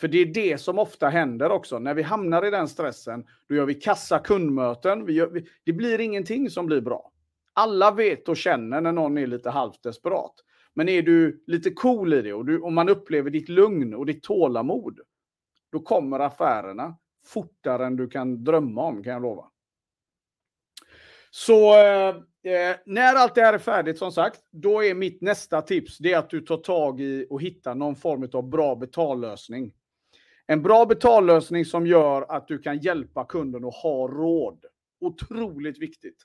För 0.00 0.08
det 0.08 0.18
är 0.18 0.26
det 0.26 0.58
som 0.58 0.78
ofta 0.78 1.08
händer 1.08 1.50
också. 1.50 1.78
När 1.78 1.94
vi 1.94 2.02
hamnar 2.02 2.46
i 2.46 2.50
den 2.50 2.68
stressen, 2.68 3.26
då 3.48 3.54
gör 3.54 3.66
vi 3.66 3.74
kassa 3.74 4.18
kundmöten. 4.18 5.04
Vi 5.06 5.12
gör, 5.12 5.26
vi, 5.26 5.46
det 5.64 5.72
blir 5.72 6.00
ingenting 6.00 6.50
som 6.50 6.66
blir 6.66 6.80
bra. 6.80 7.12
Alla 7.52 7.90
vet 7.90 8.28
och 8.28 8.36
känner 8.36 8.80
när 8.80 8.92
någon 8.92 9.18
är 9.18 9.26
lite 9.26 9.50
halvt 9.50 9.82
desperat. 9.82 10.34
Men 10.74 10.88
är 10.88 11.02
du 11.02 11.44
lite 11.46 11.70
cool 11.70 12.14
i 12.14 12.22
det 12.22 12.32
och, 12.32 12.46
du, 12.46 12.60
och 12.60 12.72
man 12.72 12.88
upplever 12.88 13.30
ditt 13.30 13.48
lugn 13.48 13.94
och 13.94 14.06
ditt 14.06 14.22
tålamod, 14.22 15.00
då 15.72 15.80
kommer 15.80 16.20
affärerna 16.20 16.96
fortare 17.26 17.86
än 17.86 17.96
du 17.96 18.08
kan 18.08 18.44
drömma 18.44 18.82
om, 18.82 19.04
kan 19.04 19.12
jag 19.12 19.22
lova. 19.22 19.50
Så 21.30 21.78
eh, 21.78 22.08
eh, 22.52 22.76
när 22.86 23.14
allt 23.14 23.34
det 23.34 23.42
här 23.42 23.52
är 23.52 23.58
färdigt, 23.58 23.98
som 23.98 24.12
sagt, 24.12 24.40
då 24.50 24.84
är 24.84 24.94
mitt 24.94 25.20
nästa 25.20 25.62
tips 25.62 25.98
det 25.98 26.12
är 26.12 26.18
att 26.18 26.30
du 26.30 26.40
tar 26.40 26.56
tag 26.56 27.00
i 27.00 27.26
och 27.30 27.42
hittar 27.42 27.74
någon 27.74 27.96
form 27.96 28.28
av 28.32 28.48
bra 28.48 28.76
betallösning. 28.76 29.72
En 30.46 30.62
bra 30.62 30.86
betallösning 30.86 31.64
som 31.64 31.86
gör 31.86 32.22
att 32.28 32.48
du 32.48 32.58
kan 32.58 32.78
hjälpa 32.78 33.24
kunden 33.24 33.64
att 33.64 33.74
ha 33.74 34.08
råd. 34.08 34.64
Otroligt 35.00 35.78
viktigt. 35.78 36.16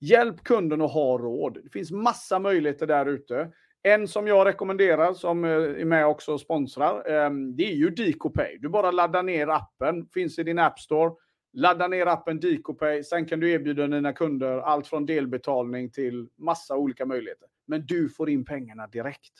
Hjälp 0.00 0.44
kunden 0.44 0.80
att 0.80 0.92
ha 0.92 1.18
råd. 1.18 1.58
Det 1.64 1.70
finns 1.70 1.90
massa 1.90 2.38
möjligheter 2.38 2.86
där 2.86 3.06
ute. 3.06 3.52
En 3.82 4.08
som 4.08 4.26
jag 4.26 4.46
rekommenderar, 4.46 5.14
som 5.14 5.44
eh, 5.44 5.50
är 5.50 5.84
med 5.84 6.06
också 6.06 6.32
och 6.32 6.40
sponsrar, 6.40 7.10
ehm, 7.10 7.56
det 7.56 7.64
är 7.64 7.74
ju 7.74 7.90
DicoPay. 7.90 8.58
Du 8.58 8.68
bara 8.68 8.90
laddar 8.90 9.22
ner 9.22 9.48
appen, 9.48 10.06
finns 10.14 10.38
i 10.38 10.42
din 10.42 10.58
App 10.58 10.78
Store. 10.80 11.12
Ladda 11.52 11.88
ner 11.88 12.06
appen 12.06 12.40
DicoPay. 12.40 13.04
Sen 13.04 13.26
kan 13.26 13.40
du 13.40 13.50
erbjuda 13.50 13.86
dina 13.86 14.12
kunder 14.12 14.58
allt 14.58 14.86
från 14.86 15.06
delbetalning 15.06 15.90
till 15.90 16.28
massa 16.38 16.76
olika 16.76 17.06
möjligheter. 17.06 17.48
Men 17.66 17.86
du 17.86 18.08
får 18.08 18.30
in 18.30 18.44
pengarna 18.44 18.86
direkt. 18.86 19.32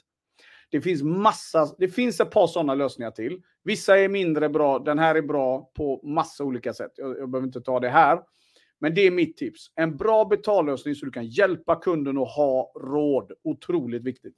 Det 0.70 0.80
finns 0.80 1.02
massa, 1.02 1.74
det 1.78 1.88
finns 1.88 2.20
ett 2.20 2.30
par 2.30 2.46
sådana 2.46 2.74
lösningar 2.74 3.10
till. 3.10 3.42
Vissa 3.64 3.98
är 3.98 4.08
mindre 4.08 4.48
bra. 4.48 4.78
Den 4.78 4.98
här 4.98 5.14
är 5.14 5.22
bra 5.22 5.70
på 5.74 6.00
massa 6.06 6.44
olika 6.44 6.74
sätt. 6.74 6.92
Jag, 6.96 7.18
jag 7.18 7.30
behöver 7.30 7.46
inte 7.46 7.60
ta 7.60 7.80
det 7.80 7.88
här. 7.88 8.20
Men 8.80 8.94
det 8.94 9.00
är 9.00 9.10
mitt 9.10 9.36
tips. 9.36 9.66
En 9.74 9.96
bra 9.96 10.24
betallösning 10.24 10.94
så 10.94 11.06
du 11.06 11.12
kan 11.12 11.26
hjälpa 11.26 11.76
kunden 11.76 12.18
att 12.18 12.34
ha 12.36 12.72
råd. 12.80 13.32
Otroligt 13.44 14.04
viktigt. 14.04 14.34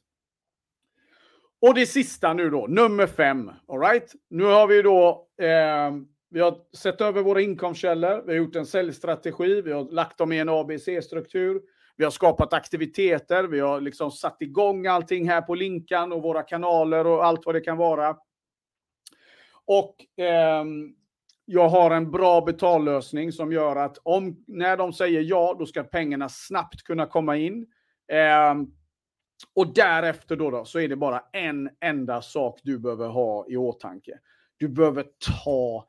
Och 1.61 1.75
det 1.75 1.87
sista 1.87 2.33
nu 2.33 2.51
då, 2.51 2.67
nummer 2.67 3.07
fem. 3.07 3.51
All 3.69 3.81
right? 3.81 4.13
Nu 4.31 4.45
har 4.45 4.67
vi 4.67 4.83
då 4.83 5.29
eh, 5.39 5.91
vi 6.33 6.41
har 6.41 6.59
sett 6.77 7.01
över 7.01 7.23
våra 7.23 7.41
inkomstkällor, 7.41 8.23
vi 8.27 8.33
har 8.33 8.39
gjort 8.39 8.57
en 8.57 8.67
säljstrategi, 8.67 9.63
vi 9.63 9.73
har 9.73 9.85
lagt 9.85 10.19
dem 10.19 10.33
i 10.33 10.39
en 10.39 10.49
ABC-struktur, 10.49 11.63
vi 11.97 12.05
har 12.05 12.11
skapat 12.11 12.53
aktiviteter, 12.53 13.45
vi 13.45 13.61
har 13.61 13.81
liksom 13.81 14.11
satt 14.11 14.43
igång 14.43 14.87
allting 14.87 15.29
här 15.29 15.41
på 15.41 15.55
Linkan 15.55 16.13
och 16.13 16.23
våra 16.23 16.43
kanaler 16.43 17.07
och 17.07 17.25
allt 17.25 17.47
vad 17.47 17.55
det 17.55 17.61
kan 17.61 17.77
vara. 17.77 18.17
Och 19.65 20.21
eh, 20.25 20.65
jag 21.45 21.69
har 21.69 21.91
en 21.91 22.11
bra 22.11 22.41
betallösning 22.41 23.33
som 23.33 23.53
gör 23.53 23.77
att 23.77 23.99
om, 24.03 24.45
när 24.47 24.77
de 24.77 24.93
säger 24.93 25.21
ja, 25.23 25.57
då 25.59 25.67
ska 25.67 25.83
pengarna 25.83 26.29
snabbt 26.29 26.83
kunna 26.83 27.07
komma 27.07 27.37
in. 27.37 27.67
Eh, 28.13 28.55
Och 29.55 29.75
därefter 29.75 30.37
då, 30.37 30.51
då 30.51 30.65
så 30.65 30.79
är 30.79 30.89
det 30.89 30.97
bara 30.97 31.23
en 31.33 31.71
enda 31.81 32.23
sak 32.23 32.61
du 32.63 32.79
behöver 32.79 33.09
ha 33.09 33.47
i 33.49 33.57
åtanke. 33.57 34.19
Du 34.57 34.69
behöver 34.69 35.05
ta 35.43 35.87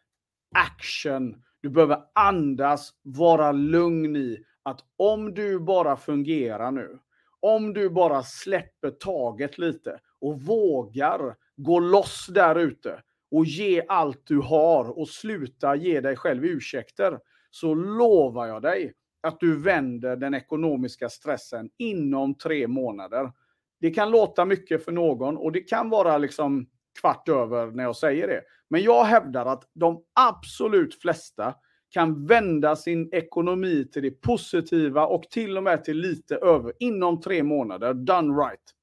action. 0.56 1.44
Du 1.62 1.70
behöver 1.70 2.00
andas, 2.16 2.92
vara 3.02 3.52
lugn 3.52 4.16
i 4.16 4.44
att 4.64 4.80
om 4.98 5.34
du 5.34 5.60
bara 5.60 5.98
fungerar 5.98 6.72
nu, 6.72 7.00
om 7.40 7.74
du 7.74 7.90
bara 7.90 8.24
släpper 8.24 8.92
taget 8.92 9.58
lite 9.58 10.00
och 10.22 10.42
vågar 10.42 11.36
gå 11.56 11.80
loss 11.80 12.28
där 12.28 12.56
ute 12.56 13.02
och 13.34 13.46
ge 13.46 13.84
allt 13.88 14.28
du 14.28 14.40
har 14.40 15.00
och 15.00 15.10
sluta 15.10 15.76
ge 15.76 16.02
dig 16.02 16.16
själv 16.16 16.46
ursäkter, 16.46 17.20
så 17.52 17.74
lovar 17.74 18.48
jag 18.48 18.62
dig 18.62 18.94
att 19.24 19.40
du 19.40 19.58
vänder 19.62 20.16
den 20.16 20.34
ekonomiska 20.34 21.10
stressen 21.10 21.70
inom 21.78 22.38
tre 22.38 22.68
månader. 22.68 23.32
Det 23.80 23.92
kan 23.92 24.12
låta 24.12 24.46
mycket 24.46 24.86
för 24.86 24.92
någon 24.92 25.38
och 25.38 25.52
det 25.52 25.60
kan 25.60 25.90
vara 25.90 26.18
liksom 26.18 26.70
kvart 27.02 27.30
över 27.30 27.68
när 27.72 27.84
jag 27.84 27.96
säger 27.96 28.28
det. 28.28 28.42
Men 28.70 28.82
jag 28.82 29.04
hävdar 29.04 29.46
att 29.46 29.64
de 29.74 30.04
absolut 30.14 31.02
flesta 31.02 31.56
kan 31.90 32.26
vända 32.26 32.76
sin 32.76 33.10
ekonomi 33.14 33.90
till 33.94 34.02
det 34.02 34.22
positiva 34.22 35.06
och 35.06 35.24
till 35.24 35.58
och 35.58 35.64
med 35.64 35.84
till 35.84 35.98
lite 35.98 36.36
över 36.36 36.74
inom 36.80 37.22
tre 37.22 37.44
månader. 37.44 37.94
Done 37.94 38.34
right. 38.34 38.74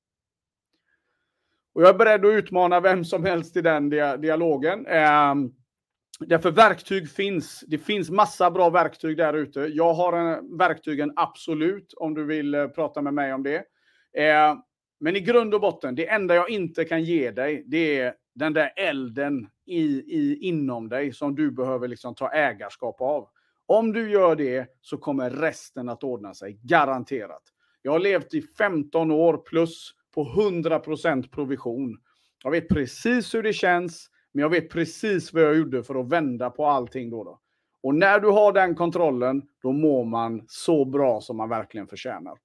Och 1.72 1.83
jag 1.83 1.88
är 1.88 1.98
beredd 1.98 2.24
att 2.24 2.33
utmana 2.33 2.80
vem 2.80 3.04
som 3.04 3.24
helst 3.24 3.56
i 3.56 3.61
den 3.61 3.90
dialogen. 3.90 4.87
Eh, 4.87 5.35
därför 6.20 6.50
verktyg 6.50 7.11
finns. 7.11 7.64
Det 7.66 7.78
finns 7.78 8.11
massa 8.11 8.50
bra 8.50 8.70
verktyg 8.70 9.16
där 9.16 9.35
ute. 9.35 9.61
Jag 9.61 9.94
har 9.94 10.12
en, 10.12 10.59
verktygen 10.59 11.12
absolut 11.16 11.94
om 11.96 12.14
du 12.14 12.24
vill 12.24 12.54
eh, 12.54 12.66
prata 12.66 13.02
med 13.02 13.14
mig 13.14 13.35
om 13.35 13.42
det. 13.42 13.64
Eh, 14.16 14.54
men 15.00 15.16
i 15.16 15.20
grund 15.20 15.54
och 15.54 15.61
botten, 15.61 15.94
det 15.94 16.09
enda 16.09 16.35
jag 16.35 16.50
inte 16.50 16.85
kan 16.85 17.04
ge 17.04 17.30
dig, 17.30 17.64
det 17.66 17.98
är 17.98 18.14
den 18.35 18.52
där 18.52 18.72
elden 18.76 19.48
i, 19.66 19.85
i, 19.87 20.38
inom 20.40 20.88
dig 20.88 21.12
som 21.12 21.35
du 21.35 21.50
behöver 21.50 21.88
liksom 21.88 22.14
ta 22.14 22.33
ägarskap 22.33 23.00
av. 23.00 23.28
Om 23.66 23.92
du 23.92 24.11
gör 24.11 24.37
det 24.37 24.66
så 24.80 24.96
kommer 24.96 25.30
resten 25.30 25.88
att 25.88 26.04
ordna 26.04 26.35
sig, 26.35 26.59
garanterat. 26.62 27.42
Jag 27.83 27.92
har 27.92 27.98
levt 27.98 28.35
i 28.35 28.42
15 28.42 29.11
år 29.11 29.37
plus 29.37 29.94
på 30.14 30.24
100% 30.24 31.30
provision. 31.30 31.98
Jag 32.44 32.50
vet 32.50 32.68
precis 32.68 33.34
hur 33.34 33.42
det 33.42 33.52
känns, 33.52 34.10
men 34.32 34.42
jag 34.42 34.50
vet 34.50 34.70
precis 34.70 35.32
vad 35.32 35.42
jag 35.42 35.56
gjorde 35.56 35.82
för 35.82 36.00
att 36.00 36.08
vända 36.08 36.50
på 36.50 36.66
allting 36.66 37.10
då. 37.10 37.24
då. 37.24 37.40
Och 37.82 37.94
när 37.94 38.20
du 38.20 38.28
har 38.28 38.52
den 38.52 38.74
kontrollen, 38.74 39.42
då 39.62 39.72
mår 39.72 40.04
man 40.04 40.44
så 40.48 40.84
bra 40.84 41.20
som 41.20 41.36
man 41.36 41.48
verkligen 41.48 41.86
förtjänar. 41.86 42.38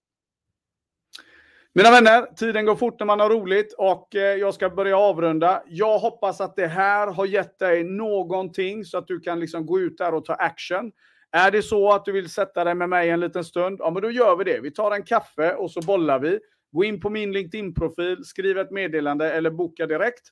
Mina 1.77 1.91
vänner, 1.91 2.35
tiden 2.35 2.65
går 2.65 2.75
fort 2.75 2.99
när 2.99 3.05
man 3.05 3.19
har 3.19 3.29
roligt 3.29 3.75
och 3.77 4.15
eh, 4.15 4.21
jag 4.21 4.53
ska 4.53 4.69
börja 4.69 4.97
avrunda. 4.97 5.63
Jag 5.67 5.99
hoppas 5.99 6.41
att 6.41 6.55
det 6.55 6.67
här 6.67 7.07
har 7.07 7.25
gett 7.25 7.59
dig 7.59 7.83
någonting 7.83 8.85
så 8.85 8.97
att 8.97 9.07
du 9.07 9.19
kan 9.19 9.39
liksom 9.39 9.65
gå 9.65 9.79
ut 9.79 9.97
där 9.97 10.13
och 10.13 10.25
ta 10.25 10.33
action. 10.33 10.91
Är 11.31 11.51
det 11.51 11.61
så 11.61 11.91
att 11.91 12.05
du 12.05 12.11
vill 12.11 12.29
sätta 12.29 12.63
dig 12.63 12.75
med 12.75 12.89
mig 12.89 13.09
en 13.09 13.19
liten 13.19 13.43
stund, 13.43 13.79
ja 13.79 13.91
men 13.91 14.01
då 14.01 14.11
gör 14.11 14.35
vi 14.35 14.43
det. 14.43 14.59
Vi 14.59 14.71
tar 14.71 14.91
en 14.91 15.03
kaffe 15.03 15.53
och 15.53 15.71
så 15.71 15.81
bollar 15.81 16.19
vi. 16.19 16.39
Gå 16.75 16.83
in 16.83 16.99
på 16.99 17.09
min 17.09 17.31
LinkedIn-profil, 17.31 18.25
skriv 18.25 18.57
ett 18.57 18.71
meddelande 18.71 19.31
eller 19.31 19.49
boka 19.49 19.85
direkt. 19.85 20.27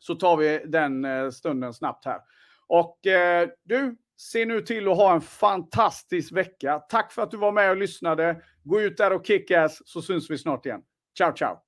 Så 0.00 0.14
tar 0.14 0.36
vi 0.36 0.62
den 0.66 1.04
eh, 1.04 1.30
stunden 1.30 1.74
snabbt 1.74 2.04
här. 2.04 2.20
Och 2.66 3.06
eh, 3.06 3.48
du, 3.64 3.96
se 4.16 4.44
nu 4.44 4.60
till 4.60 4.88
att 4.88 4.96
ha 4.96 5.14
en 5.14 5.20
fantastisk 5.20 6.32
vecka. 6.32 6.78
Tack 6.78 7.12
för 7.12 7.22
att 7.22 7.30
du 7.30 7.36
var 7.36 7.52
med 7.52 7.70
och 7.70 7.76
lyssnade. 7.76 8.42
Gå 8.64 8.80
ut 8.80 8.96
där 8.96 9.12
och 9.12 9.26
kick 9.26 9.50
ass 9.50 9.82
så 9.84 10.02
syns 10.02 10.30
vi 10.30 10.38
snart 10.38 10.66
igen. 10.66 10.80
Ciao, 11.18 11.32
ciao! 11.36 11.67